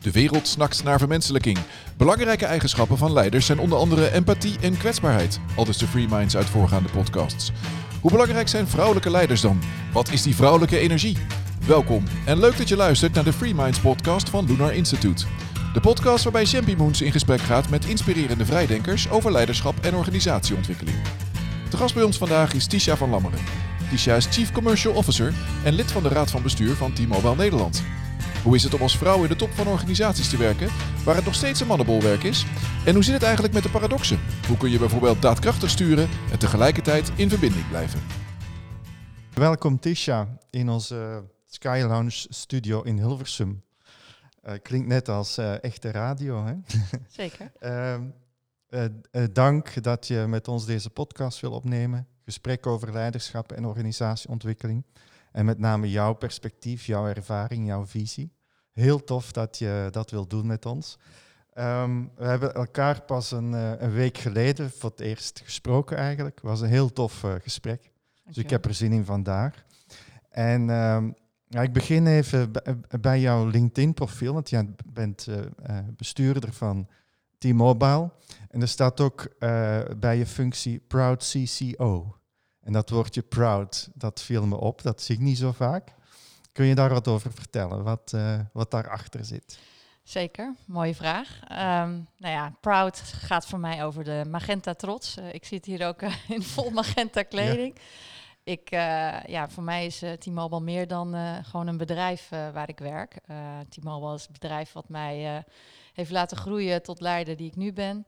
De 0.00 0.10
wereld 0.10 0.48
snakt 0.48 0.84
naar 0.84 0.98
vermenselijking. 0.98 1.58
Belangrijke 1.96 2.46
eigenschappen 2.46 2.98
van 2.98 3.12
leiders 3.12 3.46
zijn 3.46 3.58
onder 3.58 3.78
andere 3.78 4.12
empathie 4.12 4.58
en 4.60 4.76
kwetsbaarheid. 4.76 5.40
Al 5.56 5.64
dus 5.64 5.78
de 5.78 5.86
Free 5.86 6.08
Minds 6.08 6.36
uit 6.36 6.46
voorgaande 6.46 6.88
podcasts. 6.88 7.52
Hoe 8.00 8.10
belangrijk 8.10 8.48
zijn 8.48 8.66
vrouwelijke 8.66 9.10
leiders 9.10 9.40
dan? 9.40 9.62
Wat 9.92 10.12
is 10.12 10.22
die 10.22 10.34
vrouwelijke 10.34 10.78
energie? 10.78 11.16
Welkom 11.66 12.04
en 12.26 12.38
leuk 12.38 12.56
dat 12.56 12.68
je 12.68 12.76
luistert 12.76 13.14
naar 13.14 13.24
de 13.24 13.32
Free 13.32 13.54
Minds 13.54 13.80
podcast 13.80 14.28
van 14.28 14.46
Lunar 14.46 14.74
Institute. 14.74 15.24
De 15.72 15.80
podcast 15.80 16.24
waarbij 16.24 16.46
Champy 16.46 16.74
Moons 16.74 17.00
in 17.00 17.12
gesprek 17.12 17.40
gaat 17.40 17.68
met 17.68 17.84
inspirerende 17.84 18.44
vrijdenkers 18.44 19.10
over 19.10 19.32
leiderschap 19.32 19.74
en 19.80 19.94
organisatieontwikkeling. 19.94 20.96
De 21.70 21.76
gast 21.76 21.94
bij 21.94 22.02
ons 22.02 22.18
vandaag 22.18 22.52
is 22.52 22.66
Tisha 22.66 22.96
van 22.96 23.10
Lammeren. 23.10 23.40
Tisha 23.90 24.14
is 24.14 24.26
Chief 24.30 24.52
Commercial 24.52 24.94
Officer 24.94 25.32
en 25.64 25.72
lid 25.72 25.92
van 25.92 26.02
de 26.02 26.08
Raad 26.08 26.30
van 26.30 26.42
Bestuur 26.42 26.74
van 26.74 26.92
T-Mobile 26.92 27.36
Nederland. 27.36 27.82
Hoe 28.42 28.54
is 28.54 28.62
het 28.62 28.74
om 28.74 28.82
als 28.82 28.98
vrouw 28.98 29.22
in 29.22 29.28
de 29.28 29.36
top 29.36 29.50
van 29.50 29.66
organisaties 29.66 30.30
te 30.30 30.36
werken, 30.36 30.68
waar 31.04 31.14
het 31.14 31.24
nog 31.24 31.34
steeds 31.34 31.60
een 31.60 31.66
mannenbolwerk 31.66 32.22
is? 32.22 32.46
En 32.86 32.94
hoe 32.94 33.04
zit 33.04 33.14
het 33.14 33.22
eigenlijk 33.22 33.54
met 33.54 33.62
de 33.62 33.70
paradoxen? 33.70 34.18
Hoe 34.46 34.56
kun 34.56 34.70
je 34.70 34.78
bijvoorbeeld 34.78 35.22
daadkrachtig 35.22 35.70
sturen 35.70 36.08
en 36.30 36.38
tegelijkertijd 36.38 37.12
in 37.16 37.28
verbinding 37.28 37.68
blijven? 37.68 38.00
Welkom 39.34 39.78
Tisha 39.78 40.38
in 40.50 40.68
onze 40.68 41.24
Sky 41.46 41.84
Lounge 41.86 42.26
studio 42.28 42.82
in 42.82 42.96
Hilversum. 42.96 43.62
Uh, 44.44 44.52
klinkt 44.62 44.88
net 44.88 45.08
als 45.08 45.38
uh, 45.38 45.64
echte 45.64 45.90
radio, 45.90 46.44
hè? 46.44 46.54
Zeker. 47.20 47.52
uh, 48.70 49.24
dank 49.32 49.82
dat 49.82 50.06
je 50.06 50.24
met 50.28 50.48
ons 50.48 50.66
deze 50.66 50.90
podcast 50.90 51.40
wil 51.40 51.52
opnemen. 51.52 52.06
Gesprek 52.24 52.66
over 52.66 52.92
leiderschap 52.92 53.52
en 53.52 53.64
organisatieontwikkeling. 53.64 54.84
En 55.32 55.44
met 55.44 55.58
name 55.58 55.90
jouw 55.90 56.12
perspectief, 56.12 56.86
jouw 56.86 57.06
ervaring, 57.06 57.66
jouw 57.66 57.86
visie. 57.86 58.32
Heel 58.72 59.04
tof 59.04 59.32
dat 59.32 59.58
je 59.58 59.88
dat 59.90 60.10
wilt 60.10 60.30
doen 60.30 60.46
met 60.46 60.66
ons. 60.66 60.98
Um, 61.54 62.10
we 62.16 62.24
hebben 62.24 62.54
elkaar 62.54 63.02
pas 63.02 63.30
een, 63.30 63.52
een, 63.52 63.92
week 63.92 64.18
geleden 64.18 64.70
voor 64.70 64.90
het 64.90 65.00
eerst 65.00 65.40
gesproken 65.44 65.96
eigenlijk. 65.96 66.34
Het 66.34 66.44
was 66.44 66.60
een 66.60 66.68
heel 66.68 66.92
tof 66.92 67.24
gesprek. 67.42 67.90
Dus 68.24 68.36
ik 68.36 68.50
heb 68.50 68.64
er 68.64 68.74
zin 68.74 68.92
in 68.92 69.04
vandaag. 69.04 69.64
En 70.28 70.68
um, 70.68 71.14
ja, 71.46 71.62
ik 71.62 71.72
begin 71.72 72.06
even 72.06 72.50
bij 73.00 73.20
jouw 73.20 73.46
LinkedIn-profiel, 73.46 74.32
want 74.32 74.50
jij 74.50 74.68
bent 74.92 75.26
uh, 75.28 75.78
bestuurder 75.96 76.52
van 76.52 76.88
T-Mobile. 77.38 78.10
En 78.48 78.60
er 78.60 78.68
staat 78.68 79.00
ook 79.00 79.28
bij 79.98 80.16
je 80.16 80.26
functie 80.26 80.78
Proud 80.78 81.32
CCO. 81.32 82.19
En 82.70 82.76
dat 82.76 82.90
woordje 82.90 83.22
proud, 83.22 83.88
dat 83.94 84.22
viel 84.22 84.46
me 84.46 84.56
op, 84.56 84.82
dat 84.82 85.02
zie 85.02 85.14
ik 85.14 85.20
niet 85.20 85.38
zo 85.38 85.52
vaak. 85.52 85.94
Kun 86.52 86.64
je 86.64 86.74
daar 86.74 86.92
wat 86.92 87.08
over 87.08 87.32
vertellen, 87.32 87.82
wat, 87.84 88.12
uh, 88.14 88.40
wat 88.52 88.70
daarachter 88.70 89.24
zit? 89.24 89.58
Zeker, 90.02 90.54
mooie 90.66 90.94
vraag. 90.94 91.40
Um, 91.42 92.08
nou 92.16 92.34
ja, 92.34 92.56
proud 92.60 92.98
gaat 92.98 93.46
voor 93.46 93.58
mij 93.58 93.84
over 93.84 94.04
de 94.04 94.24
magenta 94.28 94.74
trots. 94.74 95.16
ik 95.32 95.44
zit 95.44 95.64
hier 95.64 95.86
ook 95.86 96.02
in 96.36 96.42
vol 96.42 96.70
magenta 96.70 97.22
kleding. 97.22 97.74
Ja 97.74 97.82
ik, 98.44 98.70
uh, 98.72 99.24
ja, 99.24 99.48
voor 99.48 99.62
mij 99.62 99.86
is 99.86 100.02
T-Mobile 100.18 100.60
meer 100.60 100.88
dan 100.88 101.14
gewoon 101.44 101.66
een 101.66 101.76
bedrijf 101.76 102.28
waar 102.28 102.68
ik 102.68 102.78
werk. 102.78 103.16
T-Mobile 103.68 104.14
is 104.14 104.22
het 104.22 104.32
bedrijf 104.32 104.72
wat 104.72 104.88
mij 104.88 105.44
heeft 105.92 106.10
laten 106.10 106.36
groeien 106.36 106.82
tot 106.82 107.00
leider 107.00 107.36
die 107.36 107.46
ik 107.46 107.56
nu 107.56 107.72
ben. 107.72 108.06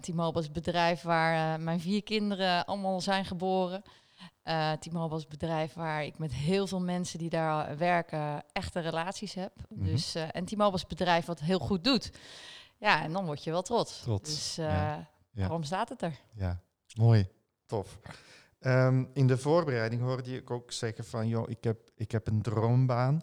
T-Mobile 0.00 0.38
is 0.38 0.44
het 0.44 0.52
bedrijf 0.52 1.02
waar 1.02 1.60
mijn 1.60 1.80
vier 1.80 2.02
kinderen 2.02 2.66
allemaal 2.66 3.00
zijn 3.00 3.24
geboren. 3.24 3.82
T-Mobile 4.80 5.16
is 5.16 5.20
het 5.20 5.38
bedrijf 5.38 5.72
waar 5.72 6.04
ik 6.04 6.18
met 6.18 6.32
heel 6.32 6.66
veel 6.66 6.80
mensen 6.80 7.18
die 7.18 7.30
daar 7.30 7.78
werken 7.78 8.44
echte 8.52 8.80
relaties 8.80 9.34
heb. 9.34 9.52
Mm 9.68 9.78
-hmm. 9.78 9.86
dus, 9.86 10.14
en 10.14 10.44
T-Mobile 10.44 10.74
is 10.74 10.80
het 10.80 10.98
bedrijf 10.98 11.26
wat 11.26 11.40
heel 11.40 11.58
goed 11.58 11.84
doet. 11.84 12.10
Ja, 12.78 13.02
en 13.02 13.12
dan 13.12 13.24
word 13.24 13.44
je 13.44 13.50
wel 13.50 13.62
trots. 13.62 14.00
trots. 14.00 14.30
Dus 14.30 14.54
ja. 14.54 15.08
waarom 15.32 15.62
staat 15.62 15.88
het 15.88 16.02
er? 16.02 16.20
Ja, 16.34 16.60
mooi, 16.94 17.28
tof. 17.66 17.98
Um, 18.60 19.10
in 19.14 19.26
de 19.26 19.38
voorbereiding 19.38 20.02
hoorde 20.02 20.36
ik 20.36 20.50
ook 20.50 20.72
zeggen 20.72 21.04
van, 21.04 21.28
joh, 21.28 21.50
ik 21.50 21.64
heb, 21.64 21.90
ik 21.94 22.12
heb 22.12 22.26
een 22.26 22.42
droombaan, 22.42 23.22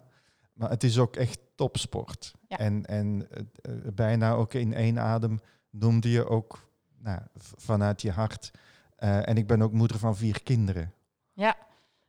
maar 0.52 0.70
het 0.70 0.84
is 0.84 0.98
ook 0.98 1.16
echt 1.16 1.38
topsport. 1.54 2.32
Ja. 2.48 2.58
En, 2.58 2.86
en 2.86 3.28
uh, 3.62 3.92
bijna 3.94 4.32
ook 4.32 4.54
in 4.54 4.74
één 4.74 4.98
adem 4.98 5.40
noemde 5.70 6.10
je 6.10 6.28
ook 6.28 6.68
nou, 6.98 7.20
vanuit 7.34 8.02
je 8.02 8.10
hart. 8.10 8.50
Uh, 8.98 9.28
en 9.28 9.36
ik 9.36 9.46
ben 9.46 9.62
ook 9.62 9.72
moeder 9.72 9.98
van 9.98 10.16
vier 10.16 10.42
kinderen. 10.42 10.92
Ja. 11.32 11.56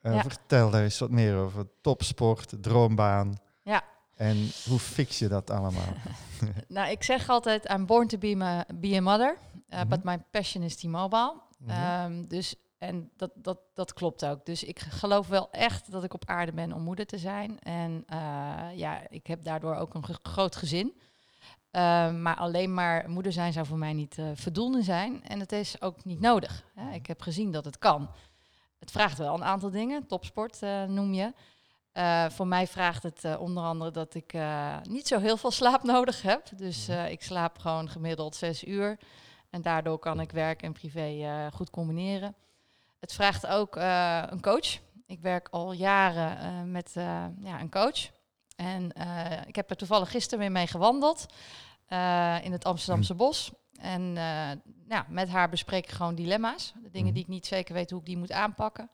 Uh, 0.01 0.15
ja. 0.15 0.21
Vertel 0.21 0.69
daar 0.69 0.83
eens 0.83 0.99
wat 0.99 1.09
meer 1.09 1.35
over. 1.35 1.67
Topsport, 1.81 2.53
droombaan. 2.61 3.37
Ja. 3.63 3.83
En 4.15 4.49
hoe 4.67 4.79
fix 4.79 5.19
je 5.19 5.27
dat 5.27 5.49
allemaal? 5.49 5.93
nou, 6.67 6.91
ik 6.91 7.03
zeg 7.03 7.29
altijd, 7.29 7.69
I'm 7.69 7.85
born 7.85 8.07
to 8.07 8.17
be, 8.17 8.35
my, 8.35 8.63
be 8.79 8.95
a 8.95 9.01
mother, 9.01 9.37
uh, 9.37 9.51
mm 9.53 9.79
-hmm. 9.79 9.89
but 9.89 10.03
my 10.03 10.17
passion 10.31 10.63
is 10.63 10.75
T-Mobile. 10.75 11.41
Mm 11.57 11.69
-hmm. 11.69 12.11
um, 12.11 12.27
dus 12.27 12.55
en 12.77 13.11
dat, 13.15 13.31
dat, 13.35 13.59
dat 13.73 13.93
klopt 13.93 14.25
ook. 14.25 14.45
Dus 14.45 14.63
ik 14.63 14.79
geloof 14.79 15.27
wel 15.27 15.51
echt 15.51 15.91
dat 15.91 16.03
ik 16.03 16.13
op 16.13 16.25
aarde 16.25 16.51
ben 16.51 16.73
om 16.73 16.81
moeder 16.81 17.05
te 17.05 17.17
zijn. 17.17 17.59
En 17.59 18.05
ja, 18.75 19.09
ik 19.09 19.27
heb 19.27 19.43
daardoor 19.43 19.75
ook 19.75 19.93
een 19.93 20.03
groot 20.21 20.55
gezin. 20.55 20.93
Uh, 21.71 22.11
maar 22.11 22.35
alleen 22.35 22.73
maar 22.73 23.09
moeder 23.09 23.31
zijn 23.31 23.53
zou 23.53 23.65
voor 23.65 23.77
mij 23.77 23.93
niet 23.93 24.17
uh, 24.17 24.29
voldoende 24.33 24.81
zijn. 24.81 25.23
En 25.23 25.39
het 25.39 25.51
is 25.51 25.81
ook 25.81 26.05
niet 26.05 26.19
nodig. 26.19 26.63
Hè. 26.75 26.93
Ik 26.93 27.05
heb 27.05 27.21
gezien 27.21 27.51
dat 27.51 27.65
het 27.65 27.77
kan. 27.77 28.09
Het 28.79 28.91
vraagt 28.91 29.17
wel 29.17 29.33
een 29.33 29.43
aantal 29.43 29.69
dingen. 29.69 30.07
Topsport 30.07 30.61
noem 30.87 31.13
je. 31.13 31.33
voor 32.31 32.47
mij 32.47 32.67
vraagt 32.67 33.03
het 33.03 33.37
onder 33.37 33.63
andere 33.63 33.91
dat 33.91 34.13
ik 34.13 34.37
niet 34.83 35.07
zo 35.07 35.19
heel 35.19 35.37
veel 35.37 35.51
slaap 35.51 35.83
nodig 35.93 36.21
heb. 36.21 36.49
Dus 36.55 36.89
ik 36.89 37.21
slaap 37.21 37.57
gewoon 37.57 37.89
gemiddeld 37.89 38.35
zes 38.35 38.63
uur. 38.63 38.99
En 39.49 39.61
daardoor 39.61 39.99
kan 39.99 40.19
ik 40.19 40.31
werk 40.31 40.61
en 40.61 40.73
privé 40.73 41.49
goed 41.53 41.69
combineren. 41.69 42.35
Het 42.99 43.13
vraagt 43.13 43.47
ook 43.47 43.75
een 44.29 44.41
coach. 44.41 44.79
Ik 45.05 45.19
werk 45.19 45.47
al 45.51 45.71
jaren 45.71 46.71
met 46.71 46.91
ja, 47.43 47.59
een 47.59 47.69
coach. 47.69 48.09
En 48.61 48.91
ik 49.47 49.55
heb 49.55 49.69
er 49.69 49.75
toevallig 49.75 50.11
gisteren 50.11 50.39
weer 50.39 50.51
mee 50.51 50.67
gewandeld 50.67 51.25
in 52.43 52.51
het 52.51 52.65
Amsterdamse 52.65 53.13
bos. 53.13 53.51
En 53.79 54.13
nou, 54.87 55.03
met 55.07 55.29
haar 55.29 55.49
bespreek 55.49 55.83
ik 55.83 55.91
gewoon 55.91 56.15
dilemma's. 56.15 56.73
De 56.83 56.89
dingen 56.89 57.13
die 57.13 57.23
ik 57.23 57.29
niet 57.29 57.45
zeker 57.45 57.73
weet 57.73 57.89
hoe 57.89 57.99
ik 57.99 58.05
die 58.05 58.17
moet 58.17 58.31
aanpakken. 58.31 58.89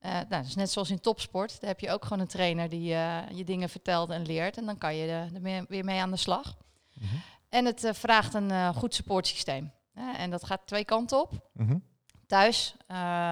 nou, 0.00 0.26
dat 0.28 0.44
is 0.44 0.54
net 0.54 0.70
zoals 0.70 0.90
in 0.90 1.00
topsport. 1.00 1.60
Daar 1.60 1.70
heb 1.70 1.80
je 1.80 1.90
ook 1.90 2.02
gewoon 2.02 2.20
een 2.20 2.26
trainer 2.26 2.68
die 2.68 2.88
je 3.34 3.44
dingen 3.44 3.68
vertelt 3.68 4.10
en 4.10 4.26
leert. 4.26 4.56
En 4.56 4.66
dan 4.66 4.78
kan 4.78 4.94
je 4.94 5.08
er 5.08 5.40
mee, 5.40 5.64
weer 5.68 5.84
mee 5.84 6.00
aan 6.00 6.10
de 6.10 6.16
slag. 6.16 6.56
Mm 6.94 7.08
-hmm. 7.08 7.22
En 7.48 7.64
het 7.64 7.90
vraagt 7.92 8.34
een 8.34 8.74
goed 8.74 8.94
supportsysteem. 8.94 9.72
en 10.16 10.30
dat 10.30 10.44
gaat 10.44 10.66
twee 10.66 10.84
kanten 10.84 11.20
op. 11.20 11.48
Mm 11.52 11.66
-hmm 11.66 11.89
thuis. 12.30 12.74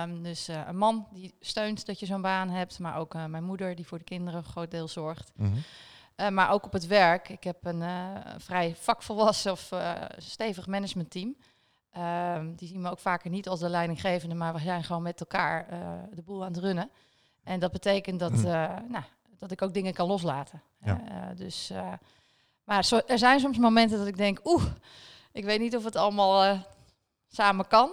Um, 0.02 0.22
dus 0.22 0.48
uh, 0.48 0.66
een 0.66 0.76
man 0.76 1.06
die 1.12 1.34
steunt 1.40 1.86
dat 1.86 2.00
je 2.00 2.06
zo'n 2.06 2.22
baan 2.22 2.48
hebt, 2.48 2.78
maar 2.78 2.96
ook 2.96 3.14
uh, 3.14 3.24
mijn 3.24 3.44
moeder 3.44 3.74
die 3.74 3.86
voor 3.86 3.98
de 3.98 4.04
kinderen 4.04 4.38
een 4.38 4.50
groot 4.50 4.70
deel 4.70 4.88
zorgt. 4.88 5.32
Mm 5.36 5.46
-hmm. 5.46 5.62
uh, 6.16 6.28
maar 6.28 6.50
ook 6.50 6.64
op 6.64 6.72
het 6.72 6.86
werk. 6.86 7.28
Ik 7.28 7.44
heb 7.44 7.64
een 7.64 7.82
vrij 8.38 8.76
vakvolwassen 8.76 9.52
of 9.52 9.72
stevig 10.16 10.66
managementteam. 10.66 11.36
Um, 11.98 12.54
die 12.54 12.68
zien 12.68 12.80
me 12.80 12.90
ook 12.90 12.98
vaker 12.98 13.30
niet 13.30 13.48
als 13.48 13.60
de 13.60 13.68
leidinggevende, 13.68 14.34
maar 14.34 14.52
we 14.52 14.60
zijn 14.60 14.84
gewoon 14.84 15.02
met 15.02 15.20
elkaar 15.20 15.66
de 16.14 16.22
boel 16.22 16.44
aan 16.44 16.52
het 16.52 16.62
runnen. 16.62 16.90
En 17.44 17.60
dat 17.60 17.72
betekent 17.72 18.20
dat, 18.20 18.42
nou, 18.88 19.04
dat 19.38 19.50
ik 19.50 19.62
ook 19.62 19.74
dingen 19.74 19.94
kan 19.94 20.06
loslaten. 20.06 20.62
Ja. 20.80 21.32
dus, 21.36 21.72
maar 22.64 22.84
zo, 22.84 23.00
er 23.06 23.18
zijn 23.18 23.40
soms 23.40 23.58
momenten 23.58 23.98
dat 23.98 24.06
ik 24.06 24.16
denk, 24.16 24.40
oeh, 24.44 24.64
ik 25.32 25.44
weet 25.44 25.60
niet 25.60 25.76
of 25.76 25.84
het 25.84 25.96
allemaal 25.96 26.64
samen 27.28 27.66
kan. 27.66 27.90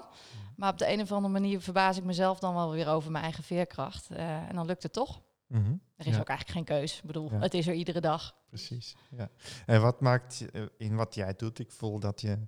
Maar 0.56 0.72
op 0.72 0.78
de 0.78 0.92
een 0.92 1.02
of 1.02 1.12
andere 1.12 1.34
manier 1.34 1.62
verbaas 1.62 1.98
ik 1.98 2.04
mezelf 2.04 2.40
dan 2.40 2.54
wel 2.54 2.72
weer 2.72 2.88
over 2.88 3.12
mijn 3.12 3.24
eigen 3.24 3.44
veerkracht. 3.44 4.12
Uh, 4.12 4.50
en 4.50 4.56
dan 4.56 4.66
lukt 4.66 4.84
het 4.84 4.94
toch. 4.94 5.22
Mm 5.48 5.64
-hmm. 5.64 5.82
Er 5.96 6.08
is 6.08 6.14
ja. 6.14 6.20
ook 6.20 6.30
eigenlijk 6.30 6.58
geen 6.58 6.78
keus. 6.78 6.98
Ik 6.98 7.04
bedoel, 7.04 7.32
Ja. 7.32 7.40
het 7.40 7.54
is 7.54 7.68
er 7.68 7.74
iedere 7.74 8.02
dag. 8.02 8.36
Precies. 8.48 8.96
Ja. 9.10 9.30
En 9.66 9.82
wat 9.82 10.02
maakt 10.02 10.52
eh, 10.52 10.64
in 10.78 10.96
wat 10.96 11.16
jij 11.16 11.34
doet, 11.36 11.60
ik 11.60 11.72
voel 11.72 12.00
dat 12.00 12.22
je 12.22 12.48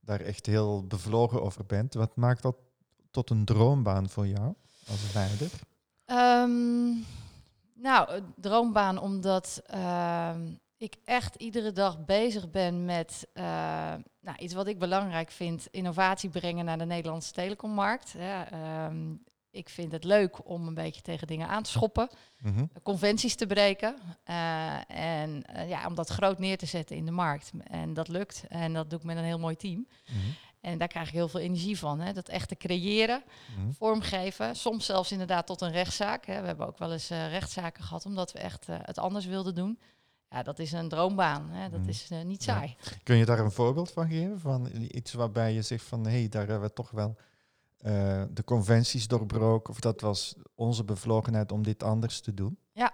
daar 0.00 0.20
echt 0.20 0.46
heel 0.46 0.86
bevlogen 0.86 1.42
over 1.42 1.66
bent. 1.66 1.94
Wat 1.94 2.16
maakt 2.16 2.42
dat 2.42 2.56
tot 3.10 3.30
een 3.30 3.44
droombaan 3.44 4.08
voor 4.08 4.26
jou 4.26 4.54
als 4.88 5.12
leider? 5.14 5.50
Um, 6.06 7.04
nou, 7.74 8.22
droombaan 8.36 8.98
omdat 8.98 9.62
uh, 9.74 10.36
ik 10.76 10.96
echt 11.04 11.34
iedere 11.34 11.72
dag 11.72 12.04
bezig 12.04 12.50
ben 12.50 12.84
met 12.84 13.26
uh, 13.34 13.44
nou, 14.20 14.38
iets 14.38 14.54
wat 14.54 14.66
ik 14.66 14.78
belangrijk 14.78 15.30
vind, 15.30 15.66
innovatie 15.70 16.30
brengen 16.30 16.64
naar 16.64 16.78
de 16.78 16.84
Nederlandse 16.84 17.32
telecommarkt. 17.32 18.14
Ja, 18.18 18.86
um, 18.86 19.22
ik 19.50 19.68
vind 19.68 19.92
het 19.92 20.04
leuk 20.04 20.48
om 20.48 20.66
een 20.66 20.74
beetje 20.74 21.00
tegen 21.00 21.26
dingen 21.26 21.48
aan 21.48 21.62
te 21.62 21.70
schoppen, 21.70 22.08
Mm 22.38 22.54
-hmm. 22.54 22.70
conventies 22.82 23.34
te 23.34 23.46
breken 23.46 23.96
uh, 24.30 24.90
en 24.90 25.44
uh, 25.56 25.68
ja, 25.68 25.86
om 25.86 25.94
dat 25.94 26.08
groot 26.08 26.38
neer 26.38 26.58
te 26.58 26.66
zetten 26.66 26.96
in 26.96 27.04
de 27.04 27.10
markt. 27.10 27.50
En 27.64 27.94
dat 27.94 28.08
lukt 28.08 28.44
en 28.48 28.72
dat 28.72 28.90
doe 28.90 28.98
ik 28.98 29.04
met 29.04 29.16
een 29.16 29.24
heel 29.24 29.38
mooi 29.38 29.56
team. 29.56 29.76
Mm 29.78 29.86
-hmm. 30.04 30.34
En 30.60 30.78
daar 30.78 30.88
krijg 30.88 31.08
ik 31.08 31.14
heel 31.14 31.28
veel 31.28 31.40
energie 31.40 31.78
van. 31.78 32.00
Hè? 32.00 32.12
Dat 32.12 32.28
echt 32.28 32.48
te 32.48 32.56
creëren, 32.56 33.22
Mm 33.24 33.62
-hmm. 33.62 33.74
vormgeven. 33.74 34.56
Soms 34.56 34.86
zelfs 34.86 35.12
inderdaad 35.12 35.46
tot 35.46 35.60
een 35.60 35.72
rechtszaak. 35.72 36.26
Hè? 36.26 36.40
We 36.40 36.46
hebben 36.46 36.66
ook 36.66 36.78
wel 36.78 36.92
eens 36.92 37.10
uh, 37.10 37.30
rechtszaken 37.30 37.84
gehad 37.84 38.06
omdat 38.06 38.32
we 38.32 38.38
echt 38.38 38.66
het 38.66 38.98
anders 38.98 39.26
wilden 39.26 39.54
doen. 39.54 39.78
Ja, 40.34 40.42
dat 40.42 40.58
is 40.58 40.72
een 40.72 40.88
droombaan. 40.88 41.50
Hè? 41.50 41.68
Dat 41.70 41.80
Mhm. 41.80 41.88
is 41.88 42.10
eh, 42.10 42.22
niet 42.22 42.44
Ja. 42.44 42.54
saai. 42.54 42.76
Kun 43.02 43.16
je 43.16 43.24
daar 43.24 43.38
een 43.38 43.50
voorbeeld 43.50 43.90
van 43.90 44.08
geven? 44.08 44.40
Van 44.40 44.68
iets 44.74 45.12
waarbij 45.12 45.52
je 45.52 45.62
zegt 45.62 45.84
van 45.84 46.04
hé, 46.04 46.10
hey, 46.18 46.28
daar 46.28 46.46
hebben 46.48 46.68
we 46.68 46.74
toch 46.74 46.90
wel 46.90 47.16
eh, 47.78 48.22
de 48.30 48.44
conventies 48.44 49.08
doorbroken. 49.08 49.70
Of 49.72 49.80
dat 49.80 50.00
was 50.00 50.34
onze 50.54 50.84
bevlogenheid 50.84 51.52
om 51.52 51.62
dit 51.62 51.82
anders 51.82 52.20
te 52.20 52.34
doen. 52.34 52.58
Ja. 52.72 52.92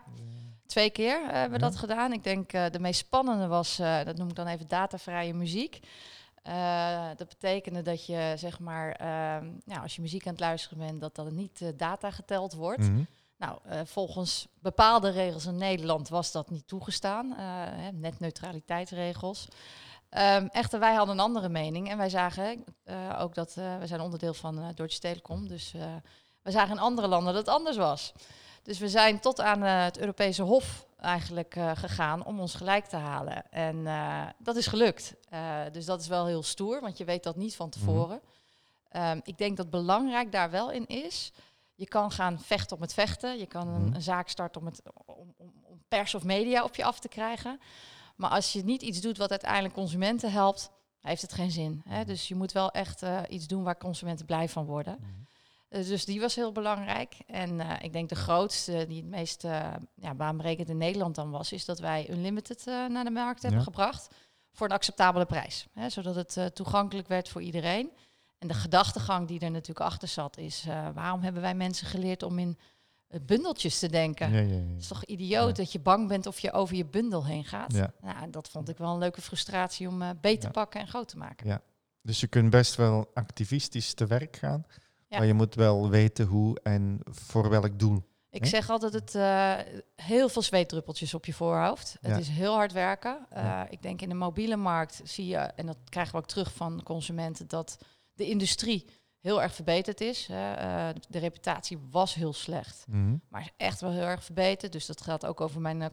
Twee 0.66 0.90
keer 0.90 1.20
hebben 1.24 1.58
we 1.58 1.64
Ja. 1.64 1.70
dat 1.70 1.76
gedaan. 1.76 2.12
Ik 2.12 2.24
denk 2.24 2.52
eh, 2.52 2.64
de 2.70 2.80
meest 2.80 3.00
spannende 3.00 3.46
was, 3.46 3.76
dat 3.76 4.16
noem 4.16 4.28
ik 4.28 4.34
dan 4.34 4.46
even 4.46 4.68
datavrije 4.68 5.34
muziek. 5.34 5.80
Dat 7.16 7.28
betekende 7.28 7.82
dat 7.82 8.06
je, 8.06 8.32
zeg 8.36 8.58
maar, 8.58 8.96
nou, 9.64 9.82
als 9.82 9.94
je 9.96 10.00
muziek 10.02 10.26
aan 10.26 10.32
het 10.32 10.40
luisteren 10.40 10.78
bent, 10.78 11.00
dat 11.00 11.14
dat 11.14 11.30
niet 11.32 11.72
data 11.76 12.10
geteld 12.10 12.52
wordt. 12.54 12.88
Mhm. 12.90 13.02
Nou, 13.40 13.58
eh, 13.64 13.80
volgens 13.84 14.48
bepaalde 14.58 15.10
regels 15.10 15.46
in 15.46 15.56
Nederland 15.56 16.08
was 16.08 16.32
dat 16.32 16.50
niet 16.50 16.68
toegestaan. 16.68 17.32
eh, 17.32 17.38
hè, 17.82 17.92
netneutraliteitsregels. 17.92 19.48
Ehm, 20.08 20.46
echter, 20.46 20.78
wij 20.80 20.94
hadden 20.94 21.14
een 21.14 21.24
andere 21.24 21.48
mening 21.48 21.88
en 21.90 21.96
wij 21.96 22.08
zagen 22.08 22.64
eh, 22.84 23.18
ook 23.20 23.34
dat 23.34 23.54
uh, 23.58 23.78
we 23.78 23.86
zijn 23.86 24.00
onderdeel 24.00 24.34
van 24.34 24.58
uh, 24.58 24.66
Deutsche 24.74 25.00
Telekom, 25.00 25.48
dus 25.48 25.72
uh, 25.76 25.82
we 26.42 26.50
zagen 26.50 26.70
in 26.70 26.82
andere 26.82 27.08
landen 27.08 27.34
dat 27.34 27.46
het 27.46 27.54
anders 27.54 27.76
was. 27.76 28.12
Dus 28.62 28.78
we 28.78 28.88
zijn 28.88 29.20
tot 29.20 29.40
aan 29.40 29.62
uh, 29.62 29.84
het 29.84 29.98
Europese 29.98 30.42
Hof 30.42 30.86
eigenlijk 30.98 31.56
uh, 31.56 31.70
gegaan 31.74 32.24
om 32.24 32.40
ons 32.40 32.54
gelijk 32.54 32.84
te 32.84 32.96
halen. 32.96 33.50
En 33.50 33.76
uh, 33.76 34.26
dat 34.38 34.56
is 34.56 34.66
gelukt. 34.66 35.14
Uh, 35.32 35.60
dus 35.72 35.84
dat 35.84 36.00
is 36.00 36.08
wel 36.08 36.26
heel 36.26 36.42
stoer, 36.42 36.80
want 36.80 36.98
je 36.98 37.04
weet 37.04 37.22
dat 37.22 37.36
niet 37.36 37.56
van 37.56 37.70
tevoren. 37.70 38.20
Mm. 38.22 39.02
Um, 39.02 39.20
ik 39.24 39.38
denk 39.38 39.56
dat 39.56 39.70
belangrijk 39.70 40.32
daar 40.32 40.50
wel 40.50 40.70
in 40.70 40.86
is. 40.86 41.32
Je 41.80 41.88
kan 41.88 42.10
gaan 42.10 42.40
vechten 42.40 42.76
om 42.76 42.82
het 42.82 42.94
vechten. 42.94 43.38
Je 43.38 43.46
kan 43.46 43.68
een, 43.68 43.84
Mhm. 43.84 43.94
een 43.94 44.02
zaak 44.02 44.28
starten 44.28 44.60
om, 44.60 44.66
het, 44.66 44.82
om, 45.06 45.34
om, 45.36 45.52
om 45.62 45.82
pers 45.88 46.14
of 46.14 46.24
media 46.24 46.64
op 46.64 46.74
je 46.76 46.84
af 46.84 46.98
te 47.00 47.08
krijgen. 47.08 47.60
Maar 48.16 48.30
als 48.30 48.52
je 48.52 48.64
niet 48.64 48.82
iets 48.82 49.00
doet 49.00 49.16
wat 49.18 49.30
uiteindelijk 49.30 49.74
consumenten 49.74 50.32
helpt, 50.32 50.70
heeft 51.00 51.22
het 51.22 51.32
geen 51.32 51.50
zin. 51.50 51.82
Hè? 51.88 52.04
Dus 52.04 52.28
je 52.28 52.34
moet 52.34 52.52
wel 52.52 52.70
echt 52.70 53.02
uh, 53.02 53.20
iets 53.28 53.46
doen 53.46 53.62
waar 53.62 53.78
consumenten 53.78 54.26
blij 54.26 54.48
van 54.48 54.64
worden. 54.64 54.96
Mhm. 55.00 55.08
Uh, 55.80 55.86
dus 55.86 56.04
die 56.04 56.20
was 56.20 56.34
heel 56.34 56.52
belangrijk. 56.52 57.16
En 57.26 57.58
uh, 57.60 57.72
ik 57.82 57.92
denk 57.92 58.08
de 58.08 58.14
grootste, 58.14 58.84
die 58.88 58.96
het 59.00 59.10
meest 59.10 59.42
ja, 59.94 60.14
baanbrekend 60.16 60.68
in 60.68 60.76
Nederland 60.76 61.14
dan 61.14 61.30
was, 61.30 61.52
is 61.52 61.64
dat 61.64 61.78
wij 61.78 62.10
Unlimited 62.10 62.64
naar 62.64 63.04
de 63.04 63.10
markt 63.10 63.42
hebben 63.42 63.60
Ja. 63.60 63.66
gebracht 63.66 64.08
voor 64.52 64.66
een 64.66 64.72
acceptabele 64.74 65.24
prijs. 65.26 65.66
Hè, 65.74 65.88
zodat 65.90 66.14
het 66.34 66.54
toegankelijk 66.54 67.08
werd 67.08 67.28
voor 67.28 67.42
iedereen. 67.42 67.90
En 68.40 68.48
de 68.48 68.54
gedachtegang 68.54 69.28
die 69.28 69.40
er 69.40 69.50
natuurlijk 69.50 69.86
achter 69.86 70.08
zat, 70.08 70.38
is 70.38 70.64
uh, 70.68 70.88
waarom 70.94 71.22
hebben 71.22 71.42
wij 71.42 71.54
mensen 71.54 71.86
geleerd 71.86 72.22
om 72.22 72.38
in 72.38 72.58
uh, 73.08 73.20
bundeltjes 73.22 73.78
te 73.78 73.88
denken? 73.88 74.32
Ja, 74.32 74.38
ja, 74.38 74.46
ja. 74.46 74.54
Het 74.54 74.80
is 74.80 74.86
toch 74.86 75.04
idioot 75.04 75.56
dat 75.56 75.72
je 75.72 75.80
bang 75.80 76.08
bent 76.08 76.26
of 76.26 76.38
je 76.38 76.52
over 76.52 76.76
je 76.76 76.84
bundel 76.84 77.26
heen 77.26 77.44
gaat? 77.44 77.72
Ja. 77.72 77.92
Nou, 78.00 78.30
dat 78.30 78.48
vond 78.48 78.68
ik 78.68 78.78
wel 78.78 78.92
een 78.92 78.98
leuke 78.98 79.20
frustratie 79.20 79.88
om 79.88 80.02
uh, 80.02 80.10
beet 80.20 80.40
te 80.40 80.50
pakken 80.50 80.80
en 80.80 80.86
groot 80.88 81.08
te 81.08 81.16
maken. 81.16 81.46
Ja. 81.46 81.62
Dus 82.02 82.20
je 82.20 82.26
kunt 82.26 82.50
best 82.50 82.74
wel 82.74 83.10
activistisch 83.14 83.94
te 83.94 84.06
werk 84.06 84.36
gaan. 84.36 84.64
Maar 85.08 85.26
je 85.26 85.34
moet 85.34 85.54
wel 85.54 85.88
weten 85.88 86.26
hoe 86.26 86.60
en 86.62 87.00
voor 87.04 87.48
welk 87.48 87.78
doel. 87.78 88.08
Ik 88.30 88.46
zeg 88.46 88.70
altijd 88.70 88.92
het 88.92 89.14
uh, 89.14 89.54
heel 89.96 90.28
veel 90.28 90.42
zweetdruppeltjes 90.42 91.14
op 91.14 91.24
je 91.24 91.32
voorhoofd. 91.32 91.96
Ja. 92.00 92.08
Het 92.08 92.20
is 92.20 92.28
heel 92.28 92.54
hard 92.54 92.72
werken. 92.72 93.26
Uh, 93.32 93.42
Ja. 93.42 93.68
Ik 93.68 93.82
denk 93.82 94.02
in 94.02 94.08
de 94.08 94.14
mobiele 94.14 94.56
markt 94.56 95.00
zie 95.04 95.26
je, 95.26 95.36
en 95.36 95.66
dat 95.66 95.76
krijgen 95.88 96.12
we 96.12 96.18
ook 96.18 96.28
terug 96.28 96.52
van 96.52 96.82
consumenten, 96.82 97.48
dat 97.48 97.78
de 98.20 98.28
industrie 98.28 98.84
heel 99.20 99.42
erg 99.42 99.54
verbeterd 99.54 100.00
is. 100.00 100.26
Hè. 100.26 100.56
Uh, 100.88 100.94
de 101.08 101.18
reputatie 101.18 101.78
was 101.90 102.14
heel 102.14 102.32
slecht, 102.32 102.84
Mhm. 102.88 103.16
maar 103.28 103.40
is 103.40 103.50
echt 103.56 103.80
wel 103.80 103.90
heel 103.90 104.02
erg 104.02 104.24
verbeterd. 104.24 104.72
Dus 104.72 104.86
dat 104.86 105.00
gaat 105.00 105.26
ook 105.26 105.40
over 105.40 105.60
mijn 105.60 105.80
uh, 105.80 105.86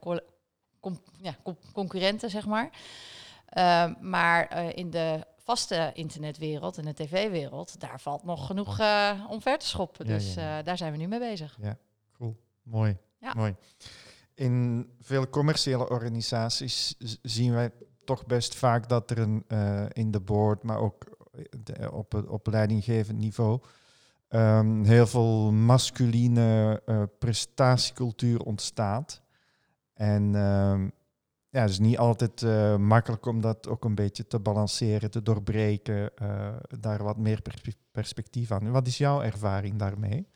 com- 0.80 1.02
ja, 1.22 1.36
com- 1.44 1.58
concurrenten, 1.74 2.30
zeg 2.30 2.46
maar. 2.46 2.70
Uh, 3.58 3.86
maar 4.02 4.58
uh, 4.66 4.76
in 4.76 4.90
de 4.90 5.26
vaste 5.38 5.92
internetwereld 5.94 6.78
en 6.78 6.86
de 6.86 6.94
tv-wereld, 6.94 7.80
daar 7.80 8.00
valt 8.02 8.24
nog 8.24 8.46
genoeg 8.46 8.80
om 9.30 9.42
ver 9.42 9.58
te 9.58 9.68
schoppen. 9.68 10.08
Ja, 10.08 10.14
dus 10.14 10.34
ja, 10.34 10.42
ja. 10.42 10.62
daar 10.64 10.78
zijn 10.78 10.92
we 10.92 10.98
nu 10.98 11.08
mee 11.08 11.20
bezig. 11.20 11.58
Cool, 12.14 12.36
mooi. 12.64 12.98
Ja. 13.20 13.34
mooi. 13.34 13.56
In 14.34 14.88
veel 15.02 15.30
commerciële 15.30 15.90
organisaties 15.90 16.96
zien 17.22 17.54
wij 17.54 17.72
toch 18.04 18.26
best 18.26 18.56
vaak 18.56 18.90
dat 18.90 19.12
er 19.12 19.18
een, 19.20 19.44
eh, 19.48 19.86
in 19.94 20.12
de 20.12 20.20
board, 20.20 20.64
maar 20.64 20.78
ook 20.80 21.17
de- 21.64 21.92
op, 21.92 22.12
het- 22.12 22.28
op 22.28 22.48
leidinggevend 22.48 23.18
niveau, 23.18 23.60
ehm, 24.28 24.84
heel 24.84 25.08
veel 25.08 25.52
masculine 25.52 26.82
eh, 26.86 27.04
prestatiecultuur 27.20 28.40
ontstaat. 28.42 29.22
En 29.94 30.36
ehm, 30.36 30.84
ja, 31.50 31.62
het 31.62 31.70
is 31.70 31.80
niet 31.80 31.98
altijd 31.98 32.42
eh, 32.42 32.78
makkelijk 32.78 33.26
om 33.26 33.42
dat 33.42 33.68
ook 33.68 33.86
een 33.86 33.96
beetje 33.96 34.28
te 34.28 34.40
balanceren, 34.40 35.12
te 35.12 35.22
doorbreken, 35.22 36.16
eh, 36.16 36.56
daar 36.80 37.04
wat 37.04 37.18
meer 37.18 37.42
perspe- 37.42 37.74
perspectief 37.92 38.52
aan. 38.52 38.72
Wat 38.72 38.88
is 38.88 38.98
jouw 38.98 39.22
ervaring 39.22 39.76
daarmee 39.76 40.28